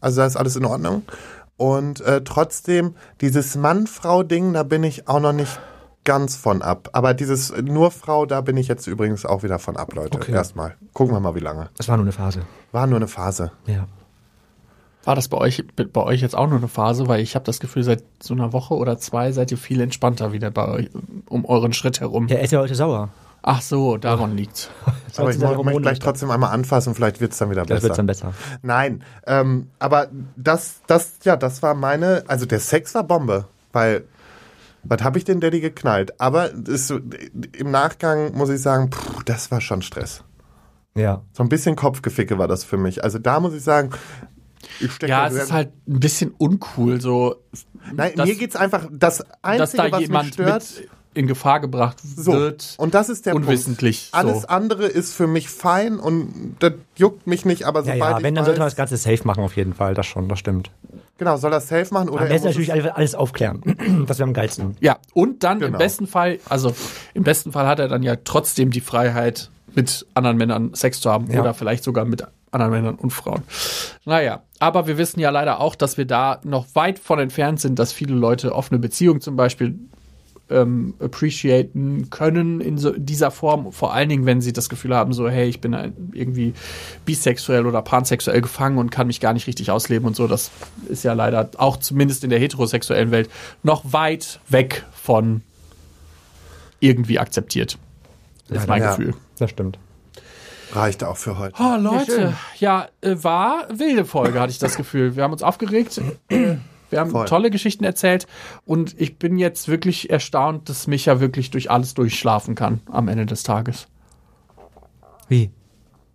[0.00, 1.02] Also da ist alles in Ordnung.
[1.56, 5.58] Und äh, trotzdem, dieses Mann-Frau-Ding, da bin ich auch noch nicht
[6.04, 6.90] ganz von ab.
[6.92, 10.16] Aber dieses nur Frau, da bin ich jetzt übrigens auch wieder von ab, Leute.
[10.18, 10.32] Okay.
[10.32, 10.76] Erstmal.
[10.92, 11.70] Gucken wir mal, wie lange.
[11.76, 12.42] Das war nur eine Phase.
[12.72, 13.52] War nur eine Phase.
[13.66, 13.86] Ja.
[15.04, 17.06] War das bei euch, bei euch jetzt auch nur eine Phase?
[17.08, 20.32] Weil ich habe das Gefühl, seit so einer Woche oder zwei seid ihr viel entspannter
[20.32, 20.90] wieder bei euch,
[21.28, 22.26] um euren Schritt herum.
[22.28, 23.08] Ja, er ist ja heute sauer.
[23.48, 24.70] Ach so, daran liegt's.
[25.16, 27.88] Aber ich möchte gleich trotzdem einmal anfassen, vielleicht wird's dann wieder Das besser.
[27.88, 28.32] wird dann besser.
[28.62, 34.04] Nein, ähm, aber das, das, ja, das war meine, also der Sex war Bombe, weil,
[34.82, 36.20] was habe ich den Daddy geknallt?
[36.20, 36.98] Aber ist so,
[37.56, 40.22] im Nachgang muss ich sagen, puh, das war schon Stress.
[40.96, 41.22] Ja.
[41.32, 43.04] So ein bisschen Kopfgeficke war das für mich.
[43.04, 43.90] Also da muss ich sagen,
[44.80, 47.36] ich stecke Ja, es ist halt ein bisschen uncool, so,
[47.94, 51.60] Nein, das- mir geht's einfach, das dass Einzige, da was mich stört, mit in Gefahr
[51.60, 52.74] gebracht so, wird.
[52.78, 54.26] und das ist der unwissentlich, Punkt.
[54.26, 54.48] Alles so.
[54.48, 58.22] andere ist für mich fein und das juckt mich nicht, aber Ja, sobald ja, ich
[58.24, 59.94] wenn, dann weiß, sollte man das Ganze safe machen, auf jeden Fall.
[59.94, 60.70] Das schon, das stimmt.
[61.18, 63.62] genau, soll er safe machen oder Am er besten natürlich es- alles- aufklären.
[64.06, 64.76] Das wäre am geilsten.
[64.80, 65.78] Ja, und dann im Genau.
[65.78, 66.74] besten Fall, also
[67.14, 71.10] im besten Fall hat er dann ja trotzdem die Freiheit, mit anderen Männern Sex zu
[71.10, 71.40] haben Ja.
[71.40, 73.42] oder vielleicht sogar mit anderen Männern und Frauen.
[74.06, 77.78] Naja, aber wir wissen ja leider auch, dass wir da noch weit von entfernt sind,
[77.78, 79.78] dass viele Leute offene Beziehungen zum Beispiel
[80.48, 85.12] ähm, appreciaten können in so dieser Form, vor allen Dingen, wenn sie das Gefühl haben,
[85.12, 86.54] so, hey, ich bin ein- irgendwie
[87.04, 90.28] bisexuell oder pansexuell gefangen und kann mich gar nicht richtig ausleben und so.
[90.28, 90.50] Das
[90.88, 93.28] ist ja leider auch zumindest in der heterosexuellen Welt
[93.64, 95.42] noch weit weg von
[96.80, 97.78] irgendwie akzeptiert.
[98.48, 98.94] Das ist mein Ja.
[98.94, 99.14] Gefühl.
[99.38, 99.78] Das stimmt.
[100.72, 101.54] reicht auch für heute.
[101.58, 105.16] Oh, Leute, ja, äh, war wilde Folge, hatte ich das Gefühl.
[105.16, 106.00] Wir haben uns aufgeregt.
[106.96, 107.26] Wir haben Voll.
[107.26, 108.26] tolle Geschichten erzählt
[108.64, 113.26] und ich bin jetzt wirklich erstaunt, dass Micha wirklich durch alles durchschlafen kann am Ende
[113.26, 113.86] des Tages.
[115.28, 115.50] Wie?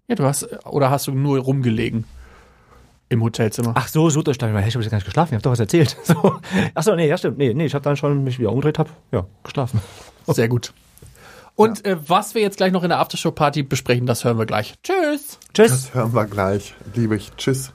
[0.07, 2.05] Ja, du hast, oder hast du nur rumgelegen
[3.09, 3.73] im Hotelzimmer?
[3.75, 4.57] Ach so, so durchsteigen.
[4.57, 5.33] Hey, ich habe jetzt gar nicht geschlafen.
[5.33, 5.95] Ich habe doch was erzählt.
[6.03, 6.39] So.
[6.73, 7.37] Ach so, nee, ja stimmt.
[7.37, 9.81] Nee, nee, ich habe dann schon mich wieder umgedreht, hab ja geschlafen.
[10.27, 10.73] Sehr gut.
[11.55, 14.73] Und äh, was wir jetzt gleich noch in der Aftershow-Party besprechen, das hören wir gleich.
[14.81, 15.37] Tschüss!
[15.53, 15.69] Tschüss.
[15.69, 16.73] Das hören wir gleich.
[16.95, 17.31] Liebe ich.
[17.37, 17.71] Tschüss.